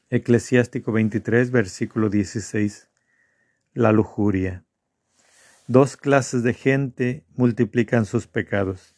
Eclesiástico 0.09 0.93
23, 0.93 1.51
versículo 1.51 2.11
16. 2.11 2.91
La 3.72 3.91
lujuria. 3.91 4.64
Dos 5.66 5.97
clases 5.97 6.45
de 6.45 6.55
gente 6.55 7.25
multiplican 7.35 8.05
sus 8.07 8.29
pecados, 8.29 8.95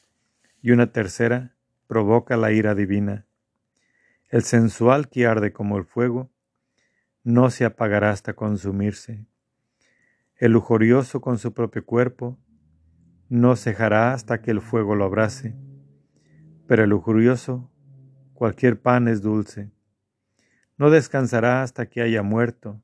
y 0.61 0.72
una 0.72 0.93
tercera 0.93 1.57
provoca 1.87 2.37
la 2.37 2.53
ira 2.53 2.74
divina. 2.74 3.24
El 4.29 4.43
sensual 4.43 5.09
que 5.09 5.27
arde 5.27 5.55
como 5.55 5.79
el 5.79 5.87
fuego 5.87 6.31
no 7.27 7.51
se 7.51 7.64
apagará 7.64 8.11
hasta 8.11 8.35
consumirse. 8.35 9.27
El 10.37 10.53
lujurioso 10.53 11.20
con 11.20 11.39
su 11.39 11.53
propio 11.53 11.85
cuerpo 11.85 12.39
no 13.29 13.57
cejará 13.57 14.12
hasta 14.12 14.41
que 14.41 14.53
el 14.53 14.61
fuego 14.61 14.95
lo 14.95 15.07
abrace. 15.07 15.57
Pero 16.68 16.85
el 16.85 16.91
lujurioso, 16.91 17.68
cualquier 18.33 18.81
pan 18.81 19.09
es 19.09 19.22
dulce. 19.22 19.72
No 20.77 20.89
descansará 20.89 21.64
hasta 21.64 21.87
que 21.87 22.01
haya 22.01 22.22
muerto. 22.22 22.81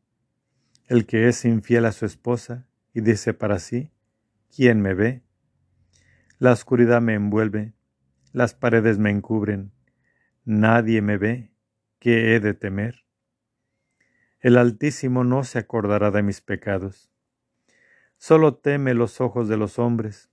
El 0.88 1.06
que 1.06 1.28
es 1.28 1.44
infiel 1.44 1.84
a 1.84 1.92
su 1.92 2.04
esposa 2.04 2.66
y 2.92 3.00
dice 3.00 3.34
para 3.34 3.60
sí, 3.60 3.92
¿quién 4.50 4.80
me 4.80 4.94
ve? 4.94 5.22
La 6.40 6.50
oscuridad 6.50 7.00
me 7.00 7.14
envuelve, 7.14 7.74
las 8.32 8.54
paredes 8.54 8.98
me 8.98 9.10
encubren, 9.10 9.70
nadie 10.44 11.00
me 11.00 11.16
ve, 11.16 11.52
¿qué 12.00 12.34
he 12.34 12.40
de 12.40 12.54
temer? 12.54 13.02
El 14.42 14.58
Altísimo 14.58 15.22
no 15.22 15.44
se 15.44 15.60
acordará 15.60 16.10
de 16.10 16.24
mis 16.24 16.40
pecados. 16.40 17.12
Solo 18.18 18.56
teme 18.56 18.92
los 18.92 19.20
ojos 19.20 19.46
de 19.46 19.56
los 19.56 19.78
hombres. 19.78 20.30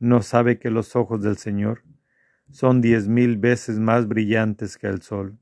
No 0.00 0.22
sabe 0.22 0.58
que 0.58 0.70
los 0.70 0.96
ojos 0.96 1.22
del 1.22 1.36
Señor 1.36 1.84
son 2.50 2.80
diez 2.80 3.06
mil 3.06 3.36
veces 3.36 3.78
más 3.78 4.08
brillantes 4.08 4.76
que 4.76 4.88
el 4.88 5.02
sol, 5.02 5.38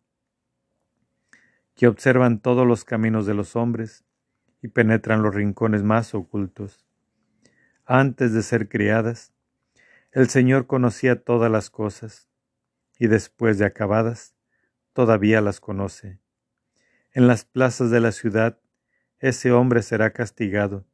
que 1.75 1.87
observan 1.87 2.41
todos 2.41 2.67
los 2.67 2.85
caminos 2.85 3.25
de 3.25 3.33
los 3.33 3.57
hombres 3.57 4.05
y 4.61 4.69
penetran 4.69 5.23
los 5.23 5.35
rincones 5.35 5.83
más 5.83 6.15
ocultos. 6.15 6.87
Antes 7.87 8.35
de 8.35 8.43
ser 8.43 8.69
criadas, 8.69 9.33
el 10.13 10.29
Señor 10.29 10.67
conocía 10.67 11.25
todas 11.25 11.51
las 11.51 11.71
cosas, 11.71 12.29
y 12.99 13.07
después 13.07 13.57
de 13.57 13.65
acabadas, 13.65 14.35
todavía 14.93 15.41
las 15.41 15.61
conoce. 15.61 16.20
En 17.13 17.27
las 17.27 17.45
plazas 17.45 17.91
de 17.91 17.99
la 17.99 18.13
ciudad, 18.13 18.61
ese 19.19 19.51
hombre 19.51 19.83
será 19.83 20.13
castigado, 20.13 20.87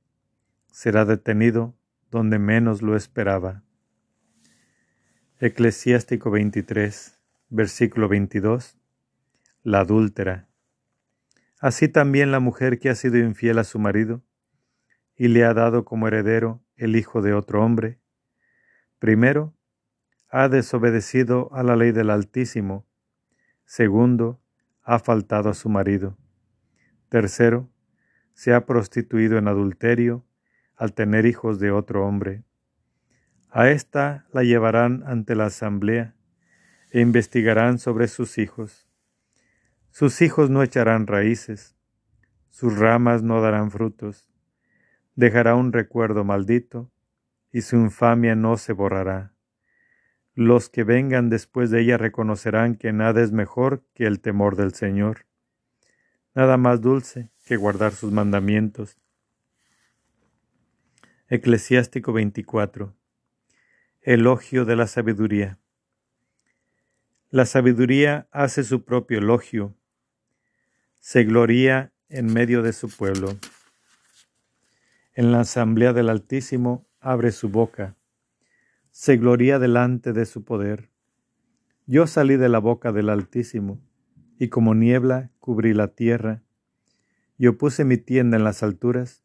será 0.73 1.05
detenido 1.05 1.77
donde 2.11 2.39
menos 2.39 2.81
lo 2.81 2.97
esperaba. 2.97 3.62
Eclesiástico 5.41 6.31
23, 6.31 7.21
versículo 7.51 8.09
22. 8.09 8.79
La 9.62 9.81
adúltera. 9.81 10.49
Así 11.61 11.87
también 11.87 12.33
la 12.33 12.41
mujer 12.41 12.79
que 12.79 12.89
ha 12.89 12.95
sido 12.95 13.19
infiel 13.19 13.59
a 13.59 13.64
su 13.64 13.79
marido 13.79 14.23
y 15.17 15.29
le 15.29 15.45
ha 15.45 15.53
dado 15.53 15.85
como 15.85 16.09
heredero 16.09 16.64
el 16.77 16.97
hijo 16.97 17.21
de 17.21 17.35
otro 17.35 17.62
hombre, 17.62 17.99
primero, 18.99 19.55
ha 20.31 20.49
desobedecido 20.49 21.51
a 21.53 21.62
la 21.62 21.77
ley 21.77 21.93
del 21.93 22.09
Altísimo, 22.09 22.87
segundo, 23.67 24.41
ha 24.87 24.99
faltado 24.99 25.51
a 25.51 25.55
su 25.55 25.68
marido, 25.68 26.16
tercero, 27.11 27.68
se 28.32 28.55
ha 28.55 28.64
prostituido 28.64 29.37
en 29.37 29.49
adulterio 29.49 30.24
al 30.76 30.95
tener 30.95 31.26
hijos 31.26 31.61
de 31.61 31.70
otro 31.70 32.07
hombre. 32.07 32.45
A 33.51 33.68
ésta 33.68 34.26
la 34.32 34.43
llevarán 34.43 35.05
ante 35.07 35.34
la 35.34 35.47
asamblea 35.47 36.14
e 36.91 37.01
investigarán 37.01 37.78
sobre 37.78 38.09
sus 38.09 38.39
hijos 38.39 38.87
sus 39.99 40.20
hijos 40.20 40.51
no 40.51 40.62
echarán 40.62 41.07
raíces, 41.07 41.74
sus 42.51 42.78
ramas 42.78 43.22
no 43.22 43.41
darán 43.41 43.70
frutos. 43.70 44.28
Dejará 45.14 45.55
un 45.55 45.72
recuerdo 45.72 46.22
maldito, 46.22 46.93
y 47.51 47.62
su 47.62 47.76
infamia 47.76 48.34
no 48.34 48.59
se 48.59 48.74
borrará. 48.74 49.32
Los 50.39 50.68
que 50.68 50.84
vengan 50.84 51.30
después 51.30 51.70
de 51.70 51.80
ella 51.80 51.97
reconocerán 51.97 52.74
que 52.74 52.93
nada 52.93 53.22
es 53.22 53.32
mejor 53.32 53.82
que 53.95 54.05
el 54.05 54.20
temor 54.20 54.55
del 54.55 54.74
Señor, 54.74 55.24
nada 56.34 56.59
más 56.59 56.82
dulce 56.82 57.30
que 57.47 57.57
guardar 57.57 57.95
sus 57.95 58.12
mandamientos. 58.12 58.99
Eclesiástico 61.28 62.12
24. 62.12 62.95
Elogio 64.03 64.66
de 64.66 64.76
la 64.76 64.87
sabiduría. 64.87 65.59
La 67.30 67.47
sabiduría 67.47 68.28
hace 68.30 68.62
su 68.62 68.84
propio 68.84 69.20
elogio 69.20 69.74
se 71.01 71.24
gloría 71.24 71.95
en 72.11 72.26
medio 72.26 72.61
de 72.61 72.74
su 72.74 72.95
pueblo. 72.95 73.39
En 75.14 75.32
la 75.32 75.41
asamblea 75.41 75.95
del 75.95 76.11
Altísimo 76.11 76.87
abre 77.01 77.32
su 77.32 77.49
boca, 77.49 77.97
se 78.99 79.18
gloría 79.18 79.59
delante 79.59 80.14
de 80.14 80.24
su 80.24 80.42
poder. 80.42 80.88
Yo 81.84 82.07
salí 82.07 82.38
de 82.38 82.49
la 82.49 82.61
boca 82.61 82.92
del 82.92 83.11
Altísimo, 83.11 83.78
y 84.38 84.49
como 84.49 84.74
niebla 84.74 85.32
cubrí 85.38 85.74
la 85.74 85.88
tierra. 85.88 86.42
Yo 87.36 87.59
puse 87.59 87.84
mi 87.84 87.99
tienda 87.99 88.38
en 88.38 88.44
las 88.44 88.62
alturas, 88.62 89.22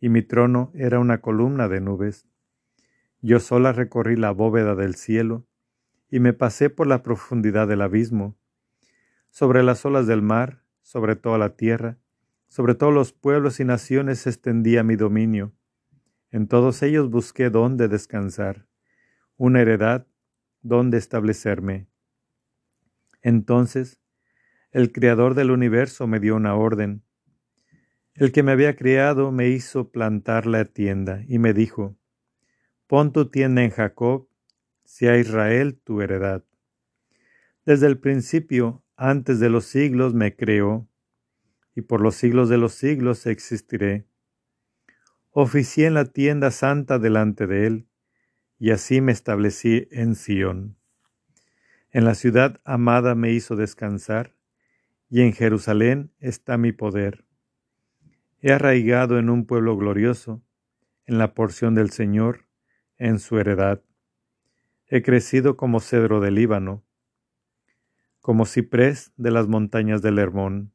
y 0.00 0.08
mi 0.08 0.22
trono 0.22 0.72
era 0.74 0.98
una 0.98 1.20
columna 1.20 1.68
de 1.68 1.82
nubes. 1.82 2.26
Yo 3.20 3.38
sola 3.38 3.74
recorrí 3.74 4.16
la 4.16 4.30
bóveda 4.30 4.74
del 4.74 4.94
cielo 4.94 5.46
y 6.10 6.18
me 6.18 6.32
pasé 6.32 6.70
por 6.70 6.86
la 6.86 7.02
profundidad 7.02 7.68
del 7.68 7.82
abismo. 7.82 8.38
Sobre 9.28 9.62
las 9.62 9.84
olas 9.84 10.06
del 10.06 10.22
mar, 10.22 10.62
sobre 10.80 11.16
toda 11.16 11.36
la 11.36 11.54
tierra, 11.54 11.98
sobre 12.48 12.74
todos 12.74 12.94
los 12.94 13.12
pueblos 13.12 13.60
y 13.60 13.66
naciones 13.66 14.26
extendía 14.26 14.82
mi 14.82 14.96
dominio. 14.96 15.52
En 16.30 16.48
todos 16.48 16.82
ellos 16.82 17.10
busqué 17.10 17.50
dónde 17.50 17.88
descansar, 17.88 18.71
una 19.44 19.60
heredad 19.60 20.06
dónde 20.60 20.98
establecerme. 20.98 21.88
Entonces, 23.22 24.00
el 24.70 24.92
Creador 24.92 25.34
del 25.34 25.50
universo 25.50 26.06
me 26.06 26.20
dio 26.20 26.36
una 26.36 26.54
orden. 26.54 27.02
El 28.14 28.30
que 28.30 28.44
me 28.44 28.52
había 28.52 28.76
criado 28.76 29.32
me 29.32 29.48
hizo 29.48 29.90
plantar 29.90 30.46
la 30.46 30.64
tienda 30.66 31.24
y 31.26 31.40
me 31.40 31.54
dijo, 31.54 31.96
Pon 32.86 33.12
tu 33.12 33.30
tienda 33.30 33.64
en 33.64 33.70
Jacob, 33.70 34.28
sea 34.84 35.18
Israel 35.18 35.76
tu 35.82 36.02
heredad. 36.02 36.44
Desde 37.66 37.88
el 37.88 37.98
principio, 37.98 38.84
antes 38.94 39.40
de 39.40 39.50
los 39.50 39.64
siglos, 39.64 40.14
me 40.14 40.36
creó, 40.36 40.88
y 41.74 41.80
por 41.82 42.00
los 42.00 42.14
siglos 42.14 42.48
de 42.48 42.58
los 42.58 42.74
siglos 42.74 43.26
existiré. 43.26 44.06
Oficié 45.32 45.88
en 45.88 45.94
la 45.94 46.04
tienda 46.04 46.52
santa 46.52 47.00
delante 47.00 47.48
de 47.48 47.66
él, 47.66 47.88
y 48.62 48.70
así 48.70 49.00
me 49.00 49.10
establecí 49.10 49.88
en 49.90 50.14
Sión. 50.14 50.76
En 51.90 52.04
la 52.04 52.14
ciudad 52.14 52.60
amada 52.62 53.16
me 53.16 53.32
hizo 53.32 53.56
descansar, 53.56 54.36
y 55.10 55.22
en 55.22 55.32
Jerusalén 55.32 56.12
está 56.20 56.58
mi 56.58 56.70
poder. 56.70 57.24
He 58.40 58.52
arraigado 58.52 59.18
en 59.18 59.30
un 59.30 59.46
pueblo 59.46 59.76
glorioso, 59.76 60.44
en 61.06 61.18
la 61.18 61.34
porción 61.34 61.74
del 61.74 61.90
Señor, 61.90 62.46
en 62.98 63.18
su 63.18 63.36
heredad. 63.40 63.82
He 64.86 65.02
crecido 65.02 65.56
como 65.56 65.80
cedro 65.80 66.20
del 66.20 66.36
Líbano, 66.36 66.84
como 68.20 68.46
ciprés 68.46 69.10
de 69.16 69.32
las 69.32 69.48
montañas 69.48 70.02
del 70.02 70.20
Hermón. 70.20 70.72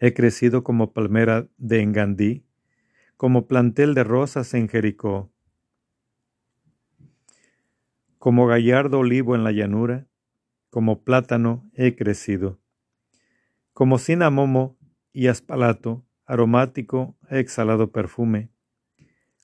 He 0.00 0.12
crecido 0.12 0.64
como 0.64 0.92
palmera 0.92 1.46
de 1.56 1.82
Engandí, 1.82 2.46
como 3.16 3.46
plantel 3.46 3.94
de 3.94 4.02
rosas 4.02 4.54
en 4.54 4.68
Jericó 4.68 5.30
como 8.18 8.46
gallardo 8.46 8.98
olivo 8.98 9.36
en 9.36 9.44
la 9.44 9.52
llanura, 9.52 10.08
como 10.70 11.02
plátano 11.04 11.70
he 11.74 11.94
crecido. 11.94 12.58
Como 13.72 13.98
cinamomo 13.98 14.76
y 15.12 15.28
aspalato, 15.28 16.04
aromático 16.26 17.16
he 17.30 17.38
exhalado 17.38 17.92
perfume. 17.92 18.50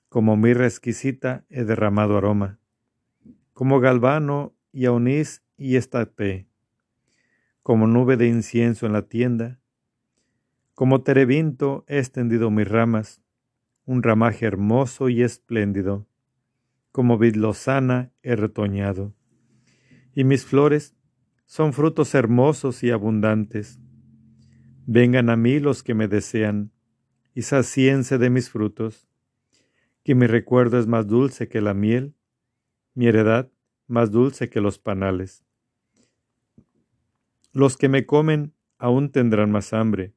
Como 0.09 0.35
mirra 0.35 0.65
exquisita 0.65 1.45
he 1.49 1.63
derramado 1.63 2.17
aroma. 2.17 2.59
Como 3.53 3.79
galvano 3.79 4.53
y 4.71 4.85
aunís 4.85 5.41
y 5.57 5.77
estapé. 5.77 6.47
Como 7.63 7.87
nube 7.87 8.17
de 8.17 8.27
incienso 8.27 8.85
en 8.85 8.93
la 8.93 9.03
tienda. 9.03 9.59
Como 10.73 11.01
terebinto 11.01 11.85
he 11.87 11.97
extendido 11.99 12.51
mis 12.51 12.67
ramas, 12.67 13.21
un 13.85 14.03
ramaje 14.03 14.45
hermoso 14.45 15.07
y 15.07 15.23
espléndido 15.23 16.05
como 16.95 17.17
vid 17.17 17.35
lozana 17.35 18.13
he 18.23 18.37
retoñado. 18.37 19.13
Y 20.13 20.23
mis 20.23 20.45
flores 20.45 20.95
son 21.45 21.73
frutos 21.73 22.15
hermosos 22.15 22.83
y 22.83 22.91
abundantes. 22.91 23.81
Vengan 24.85 25.29
a 25.29 25.35
mí 25.35 25.59
los 25.59 25.83
que 25.83 25.93
me 25.93 26.07
desean, 26.07 26.71
y 27.33 27.41
saciense 27.41 28.17
de 28.17 28.29
mis 28.29 28.49
frutos, 28.49 29.09
que 30.05 30.15
mi 30.15 30.25
recuerdo 30.25 30.79
es 30.79 30.87
más 30.87 31.05
dulce 31.05 31.49
que 31.49 31.59
la 31.59 31.73
miel, 31.73 32.15
mi 32.93 33.07
heredad 33.07 33.51
más 33.87 34.09
dulce 34.09 34.49
que 34.49 34.61
los 34.61 34.79
panales. 34.79 35.43
Los 37.51 37.75
que 37.75 37.89
me 37.89 38.05
comen 38.05 38.53
aún 38.77 39.11
tendrán 39.11 39.51
más 39.51 39.73
hambre, 39.73 40.13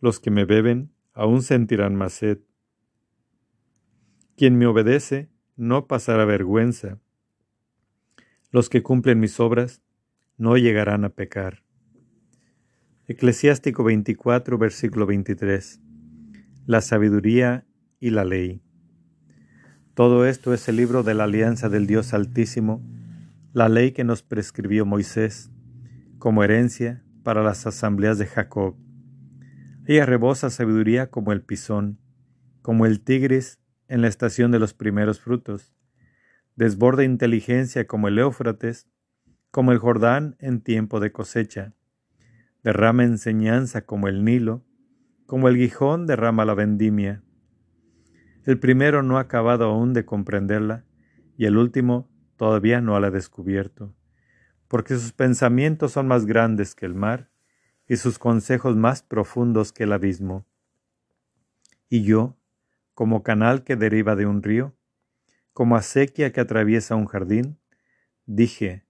los 0.00 0.20
que 0.20 0.30
me 0.30 0.46
beben 0.46 0.90
aún 1.12 1.42
sentirán 1.42 1.96
más 1.96 2.14
sed. 2.14 2.38
Quien 4.36 4.56
me 4.56 4.66
obedece 4.66 5.31
no 5.62 5.86
pasará 5.86 6.24
vergüenza. 6.24 6.98
Los 8.50 8.68
que 8.68 8.82
cumplen 8.82 9.20
mis 9.20 9.38
obras 9.38 9.80
no 10.36 10.56
llegarán 10.56 11.04
a 11.04 11.10
pecar. 11.10 11.62
Eclesiástico 13.06 13.84
24, 13.84 14.58
versículo 14.58 15.06
23. 15.06 15.80
La 16.66 16.80
sabiduría 16.80 17.64
y 18.00 18.10
la 18.10 18.24
ley. 18.24 18.60
Todo 19.94 20.26
esto 20.26 20.52
es 20.52 20.68
el 20.68 20.76
libro 20.78 21.04
de 21.04 21.14
la 21.14 21.24
alianza 21.24 21.68
del 21.68 21.86
Dios 21.86 22.12
Altísimo, 22.12 22.82
la 23.52 23.68
ley 23.68 23.92
que 23.92 24.02
nos 24.02 24.24
prescribió 24.24 24.84
Moisés, 24.84 25.52
como 26.18 26.42
herencia 26.42 27.04
para 27.22 27.44
las 27.44 27.68
asambleas 27.68 28.18
de 28.18 28.26
Jacob. 28.26 28.74
Ella 29.86 30.06
rebosa 30.06 30.50
sabiduría 30.50 31.08
como 31.08 31.30
el 31.30 31.42
pisón, 31.42 32.00
como 32.62 32.84
el 32.84 33.00
tigris 33.00 33.61
en 33.92 34.00
la 34.00 34.08
estación 34.08 34.50
de 34.50 34.58
los 34.58 34.72
primeros 34.72 35.20
frutos. 35.20 35.70
Desborda 36.56 37.04
inteligencia 37.04 37.86
como 37.86 38.08
el 38.08 38.18
Éufrates, 38.18 38.88
como 39.50 39.70
el 39.70 39.76
Jordán 39.76 40.34
en 40.38 40.62
tiempo 40.62 40.98
de 40.98 41.12
cosecha. 41.12 41.74
Derrama 42.62 43.04
enseñanza 43.04 43.84
como 43.84 44.08
el 44.08 44.24
Nilo, 44.24 44.64
como 45.26 45.46
el 45.48 45.58
Gijón 45.58 46.06
derrama 46.06 46.46
la 46.46 46.54
vendimia. 46.54 47.22
El 48.46 48.58
primero 48.58 49.02
no 49.02 49.18
ha 49.18 49.20
acabado 49.20 49.66
aún 49.66 49.92
de 49.92 50.06
comprenderla, 50.06 50.86
y 51.36 51.44
el 51.44 51.58
último 51.58 52.10
todavía 52.36 52.80
no 52.80 52.98
la 52.98 53.08
ha 53.08 53.10
descubierto, 53.10 53.94
porque 54.68 54.94
sus 54.94 55.12
pensamientos 55.12 55.92
son 55.92 56.08
más 56.08 56.24
grandes 56.24 56.74
que 56.74 56.86
el 56.86 56.94
mar, 56.94 57.30
y 57.86 57.98
sus 57.98 58.18
consejos 58.18 58.74
más 58.74 59.02
profundos 59.02 59.70
que 59.70 59.84
el 59.84 59.92
abismo. 59.92 60.46
Y 61.90 62.04
yo, 62.04 62.38
como 62.94 63.22
canal 63.22 63.64
que 63.64 63.76
deriva 63.76 64.16
de 64.16 64.26
un 64.26 64.42
río, 64.42 64.74
como 65.52 65.76
acequia 65.76 66.32
que 66.32 66.40
atraviesa 66.40 66.94
un 66.94 67.06
jardín, 67.06 67.58
dije, 68.26 68.86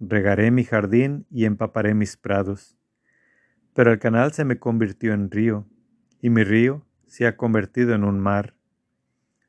regaré 0.00 0.50
mi 0.50 0.64
jardín 0.64 1.26
y 1.30 1.44
empaparé 1.44 1.94
mis 1.94 2.16
prados. 2.16 2.76
Pero 3.74 3.92
el 3.92 3.98
canal 3.98 4.32
se 4.32 4.44
me 4.44 4.58
convirtió 4.58 5.12
en 5.12 5.30
río, 5.30 5.66
y 6.20 6.30
mi 6.30 6.44
río 6.44 6.86
se 7.06 7.26
ha 7.26 7.36
convertido 7.36 7.94
en 7.94 8.04
un 8.04 8.20
mar. 8.20 8.54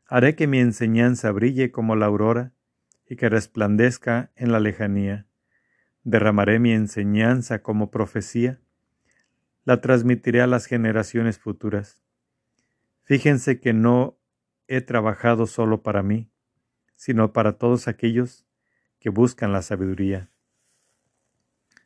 Haré 0.06 0.36
que 0.36 0.48
mi 0.48 0.60
enseñanza 0.60 1.32
brille 1.32 1.72
como 1.72 1.96
la 1.96 2.08
aurora 2.08 2.54
y 3.08 3.16
que 3.16 3.30
resplandezca 3.30 4.32
en 4.36 4.52
la 4.52 4.60
lejanía. 4.60 5.28
Derramaré 6.04 6.60
mi 6.60 6.72
enseñanza 6.72 7.62
como 7.62 7.92
profecía, 7.92 8.60
la 9.66 9.82
transmitiré 9.82 10.42
a 10.42 10.48
las 10.48 10.66
generaciones 10.66 11.38
futuras. 11.38 12.04
Fíjense 13.10 13.60
que 13.60 13.74
no 13.74 14.20
he 14.68 14.82
trabajado 14.82 15.48
solo 15.48 15.82
para 15.82 16.04
mí, 16.04 16.32
sino 16.96 17.34
para 17.34 17.58
todos 17.58 17.88
aquellos 17.88 18.46
que 19.00 19.10
buscan 19.10 19.52
la 19.52 19.64
sabiduría. 19.64 20.30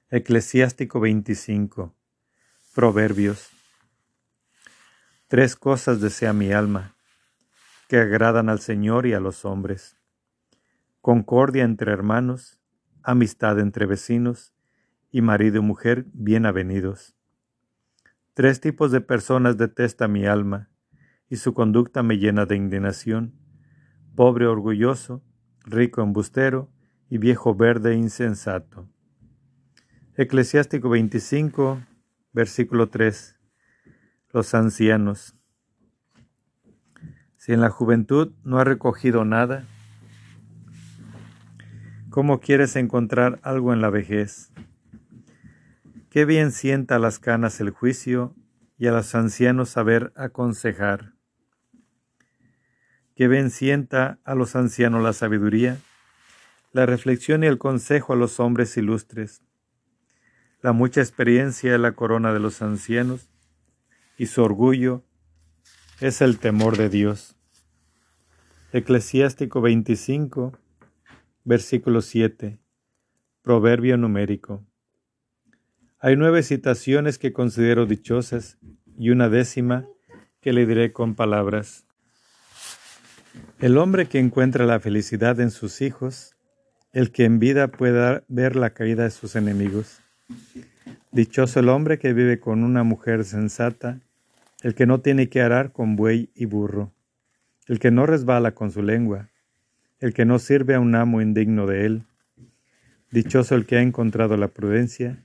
Eclesiástico 0.09 0.99
25. 0.99 1.95
Proverbios. 2.75 3.51
Tres 5.29 5.55
cosas 5.55 6.01
desea 6.01 6.33
mi 6.33 6.51
alma, 6.51 6.93
que 7.87 7.99
agradan 7.99 8.49
al 8.49 8.59
Señor 8.59 9.05
y 9.05 9.13
a 9.13 9.21
los 9.21 9.45
hombres. 9.45 9.95
Concordia 10.99 11.63
entre 11.63 11.93
hermanos, 11.93 12.59
amistad 13.01 13.61
entre 13.61 13.85
vecinos, 13.85 14.53
y 15.09 15.21
marido 15.21 15.59
y 15.59 15.61
mujer 15.61 16.05
bien 16.11 16.45
avenidos. 16.45 17.15
Tres 18.33 18.59
tipos 18.59 18.91
de 18.91 18.99
personas 18.99 19.55
detesta 19.55 20.09
mi 20.09 20.25
alma, 20.25 20.72
y 21.33 21.37
su 21.37 21.55
conducta 21.55 22.03
me 22.03 22.19
llena 22.19 22.45
de 22.45 22.55
indignación. 22.55 23.33
Pobre 24.15 24.45
orgulloso, 24.45 25.23
rico 25.65 26.03
embustero 26.03 26.69
y 27.09 27.17
viejo 27.17 27.55
verde 27.55 27.95
insensato. 27.95 28.87
Eclesiástico 30.15 30.89
25, 30.89 31.81
versículo 32.33 32.89
3. 32.89 33.39
Los 34.31 34.53
ancianos. 34.53 35.35
Si 37.37 37.51
en 37.51 37.61
la 37.61 37.71
juventud 37.71 38.33
no 38.43 38.59
ha 38.59 38.63
recogido 38.63 39.25
nada, 39.25 39.65
¿cómo 42.11 42.41
quieres 42.41 42.75
encontrar 42.75 43.39
algo 43.41 43.73
en 43.73 43.81
la 43.81 43.89
vejez? 43.89 44.51
Qué 46.11 46.25
bien 46.25 46.51
sienta 46.51 46.97
a 46.97 46.99
las 46.99 47.17
canas 47.17 47.59
el 47.59 47.71
juicio 47.71 48.35
y 48.77 48.85
a 48.85 48.91
los 48.91 49.15
ancianos 49.15 49.69
saber 49.69 50.13
aconsejar 50.15 51.12
que 53.15 53.27
ven 53.27 53.49
sienta 53.49 54.19
a 54.23 54.35
los 54.35 54.55
ancianos 54.55 55.03
la 55.03 55.13
sabiduría, 55.13 55.77
la 56.71 56.85
reflexión 56.85 57.43
y 57.43 57.47
el 57.47 57.57
consejo 57.57 58.13
a 58.13 58.15
los 58.15 58.39
hombres 58.39 58.75
ilustres. 58.77 59.43
La 60.61 60.71
mucha 60.71 61.01
experiencia 61.01 61.75
es 61.75 61.79
la 61.79 61.91
corona 61.91 62.33
de 62.33 62.39
los 62.39 62.61
ancianos, 62.61 63.29
y 64.17 64.27
su 64.27 64.43
orgullo 64.43 65.03
es 65.99 66.21
el 66.21 66.39
temor 66.39 66.77
de 66.77 66.89
Dios. 66.89 67.35
Eclesiástico 68.71 69.61
25, 69.61 70.57
versículo 71.43 72.01
7. 72.01 72.59
Proverbio 73.41 73.97
numérico. 73.97 74.65
Hay 75.99 76.15
nueve 76.17 76.43
citaciones 76.43 77.17
que 77.17 77.33
considero 77.33 77.85
dichosas 77.85 78.57
y 78.97 79.11
una 79.11 79.29
décima 79.29 79.87
que 80.41 80.53
le 80.53 80.65
diré 80.65 80.91
con 80.91 81.15
palabras. 81.15 81.85
El 83.59 83.77
hombre 83.77 84.07
que 84.07 84.19
encuentra 84.19 84.65
la 84.65 84.79
felicidad 84.79 85.39
en 85.39 85.51
sus 85.51 85.81
hijos, 85.81 86.35
el 86.91 87.11
que 87.11 87.25
en 87.25 87.39
vida 87.39 87.69
pueda 87.69 88.23
ver 88.27 88.55
la 88.55 88.71
caída 88.71 89.03
de 89.03 89.11
sus 89.11 89.35
enemigos. 89.35 90.01
Dichoso 91.11 91.59
el 91.59 91.69
hombre 91.69 91.97
que 91.97 92.13
vive 92.13 92.39
con 92.39 92.63
una 92.63 92.83
mujer 92.83 93.23
sensata, 93.23 93.99
el 94.61 94.75
que 94.75 94.85
no 94.85 95.01
tiene 95.01 95.29
que 95.29 95.41
arar 95.41 95.71
con 95.71 95.95
buey 95.95 96.29
y 96.35 96.45
burro, 96.45 96.91
el 97.67 97.79
que 97.79 97.91
no 97.91 98.05
resbala 98.05 98.53
con 98.53 98.71
su 98.71 98.81
lengua, 98.81 99.29
el 99.99 100.13
que 100.13 100.25
no 100.25 100.39
sirve 100.39 100.75
a 100.75 100.79
un 100.79 100.95
amo 100.95 101.21
indigno 101.21 101.65
de 101.65 101.85
él. 101.85 102.03
Dichoso 103.11 103.55
el 103.55 103.65
que 103.65 103.77
ha 103.77 103.81
encontrado 103.81 104.37
la 104.37 104.47
prudencia 104.47 105.23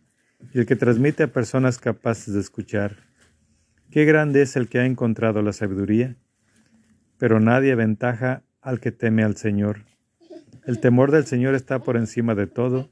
y 0.53 0.59
el 0.59 0.67
que 0.67 0.77
transmite 0.77 1.25
a 1.25 1.33
personas 1.33 1.79
capaces 1.79 2.35
de 2.35 2.41
escuchar. 2.41 2.97
Qué 3.91 4.05
grande 4.05 4.43
es 4.43 4.57
el 4.57 4.69
que 4.69 4.79
ha 4.79 4.87
encontrado 4.87 5.43
la 5.43 5.53
sabiduría, 5.53 6.17
pero 7.19 7.41
nadie 7.41 7.73
aventaja 7.73 8.43
al 8.63 8.81
que 8.81 8.93
teme 8.93 9.25
al 9.25 9.37
Señor. 9.37 9.85
El 10.65 10.81
temor 10.81 11.11
del 11.11 11.27
Señor 11.27 11.55
está 11.55 11.81
por 11.81 11.97
encima 11.97 12.35
de 12.35 12.47
todo, 12.47 12.89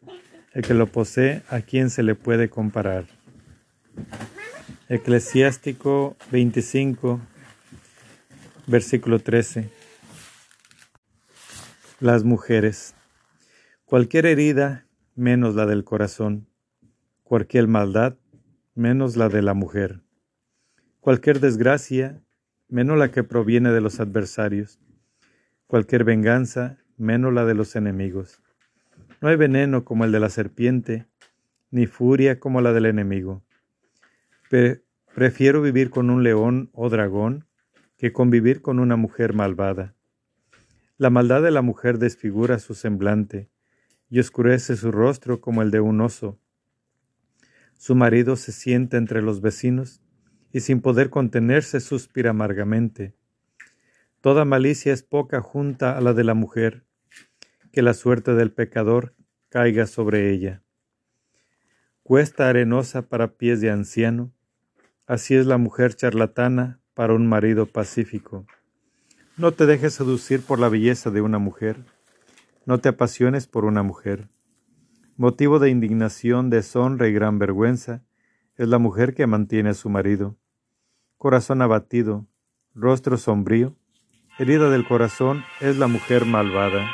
el 0.52 0.62
que 0.62 0.74
lo 0.74 0.86
posee, 0.86 1.42
¿a 1.48 1.60
quién 1.60 1.90
se 1.90 2.02
le 2.02 2.14
puede 2.14 2.48
comparar? 2.48 3.04
Eclesiástico 4.88 6.16
25, 6.30 7.20
versículo 8.66 9.18
13. 9.18 9.68
Las 12.00 12.24
mujeres. 12.24 12.94
Cualquier 13.84 14.26
herida, 14.26 14.86
menos 15.14 15.54
la 15.54 15.66
del 15.66 15.84
corazón. 15.84 16.48
Cualquier 17.22 17.68
maldad, 17.68 18.16
menos 18.74 19.16
la 19.16 19.28
de 19.28 19.42
la 19.42 19.54
mujer. 19.54 20.00
Cualquier 21.00 21.40
desgracia, 21.40 22.22
menos 22.68 22.98
la 22.98 23.10
que 23.10 23.24
proviene 23.24 23.70
de 23.70 23.80
los 23.80 24.00
adversarios. 24.00 24.80
Cualquier 25.66 26.04
venganza, 26.04 26.78
menos 26.96 27.32
la 27.32 27.44
de 27.44 27.54
los 27.54 27.76
enemigos. 27.76 28.42
No 29.20 29.28
hay 29.28 29.36
veneno 29.36 29.84
como 29.84 30.04
el 30.04 30.12
de 30.12 30.20
la 30.20 30.30
serpiente, 30.30 31.06
ni 31.70 31.86
furia 31.86 32.38
como 32.38 32.60
la 32.60 32.72
del 32.72 32.86
enemigo. 32.86 33.42
prefiero 35.14 35.62
vivir 35.62 35.90
con 35.90 36.10
un 36.10 36.22
león 36.22 36.70
o 36.72 36.88
dragón 36.90 37.46
que 37.96 38.12
convivir 38.12 38.60
con 38.60 38.78
una 38.78 38.96
mujer 38.96 39.32
malvada. 39.32 39.94
La 40.98 41.10
maldad 41.10 41.42
de 41.42 41.50
la 41.50 41.62
mujer 41.62 41.98
desfigura 41.98 42.58
su 42.58 42.74
semblante 42.74 43.50
y 44.08 44.20
oscurece 44.20 44.76
su 44.76 44.92
rostro 44.92 45.40
como 45.40 45.62
el 45.62 45.70
de 45.70 45.80
un 45.80 46.00
oso. 46.00 46.38
Su 47.76 47.94
marido 47.94 48.36
se 48.36 48.52
sienta 48.52 48.96
entre 48.96 49.22
los 49.22 49.40
vecinos 49.40 50.02
y 50.56 50.60
sin 50.60 50.80
poder 50.80 51.10
contenerse 51.10 51.80
suspira 51.80 52.30
amargamente. 52.30 53.14
Toda 54.22 54.46
malicia 54.46 54.94
es 54.94 55.02
poca 55.02 55.42
junta 55.42 55.98
a 55.98 56.00
la 56.00 56.14
de 56.14 56.24
la 56.24 56.32
mujer, 56.32 56.86
que 57.72 57.82
la 57.82 57.92
suerte 57.92 58.32
del 58.32 58.52
pecador 58.52 59.14
caiga 59.50 59.84
sobre 59.84 60.30
ella. 60.30 60.62
Cuesta 62.02 62.48
arenosa 62.48 63.02
para 63.02 63.36
pies 63.36 63.60
de 63.60 63.70
anciano, 63.70 64.32
así 65.06 65.34
es 65.34 65.44
la 65.44 65.58
mujer 65.58 65.94
charlatana 65.94 66.80
para 66.94 67.12
un 67.12 67.26
marido 67.26 67.66
pacífico. 67.66 68.46
No 69.36 69.52
te 69.52 69.66
dejes 69.66 69.92
seducir 69.92 70.40
por 70.40 70.58
la 70.58 70.70
belleza 70.70 71.10
de 71.10 71.20
una 71.20 71.38
mujer, 71.38 71.76
no 72.64 72.78
te 72.78 72.88
apasiones 72.88 73.46
por 73.46 73.66
una 73.66 73.82
mujer. 73.82 74.30
Motivo 75.18 75.58
de 75.58 75.68
indignación, 75.68 76.48
deshonra 76.48 77.08
y 77.08 77.12
gran 77.12 77.38
vergüenza 77.38 78.04
es 78.56 78.68
la 78.68 78.78
mujer 78.78 79.12
que 79.12 79.26
mantiene 79.26 79.68
a 79.68 79.74
su 79.74 79.90
marido. 79.90 80.38
Corazón 81.18 81.62
abatido, 81.62 82.26
rostro 82.74 83.16
sombrío, 83.16 83.74
herida 84.38 84.68
del 84.68 84.86
corazón 84.86 85.44
es 85.62 85.78
la 85.78 85.86
mujer 85.86 86.26
malvada. 86.26 86.90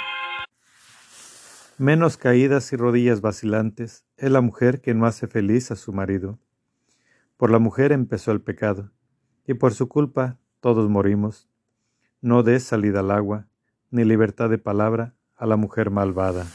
Menos 1.77 2.17
caídas 2.17 2.73
y 2.73 2.77
rodillas 2.77 3.21
vacilantes 3.21 4.05
es 4.17 4.31
la 4.31 4.41
mujer 4.41 4.81
que 4.81 4.95
no 4.95 5.07
hace 5.07 5.27
feliz 5.27 5.73
a 5.73 5.77
su 5.77 5.93
marido. 5.93 6.39
Por 7.37 7.51
la 7.51 7.59
mujer 7.59 7.91
empezó 7.91 8.31
el 8.31 8.41
pecado, 8.41 8.93
y 9.45 9.55
por 9.55 9.75
su 9.75 9.89
culpa 9.89 10.39
todos 10.61 10.89
morimos. 10.89 11.49
No 12.21 12.45
des 12.45 12.63
salida 12.63 13.01
al 13.01 13.11
agua, 13.11 13.49
ni 13.91 14.05
libertad 14.05 14.49
de 14.51 14.59
palabra 14.59 15.17
a 15.35 15.47
la 15.47 15.57
mujer 15.57 15.91
malvada. 15.91 16.47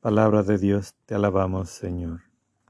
Palabra 0.00 0.42
de 0.42 0.58
Dios, 0.58 0.94
te 1.06 1.14
alabamos, 1.14 1.70
Señor. 1.70 2.29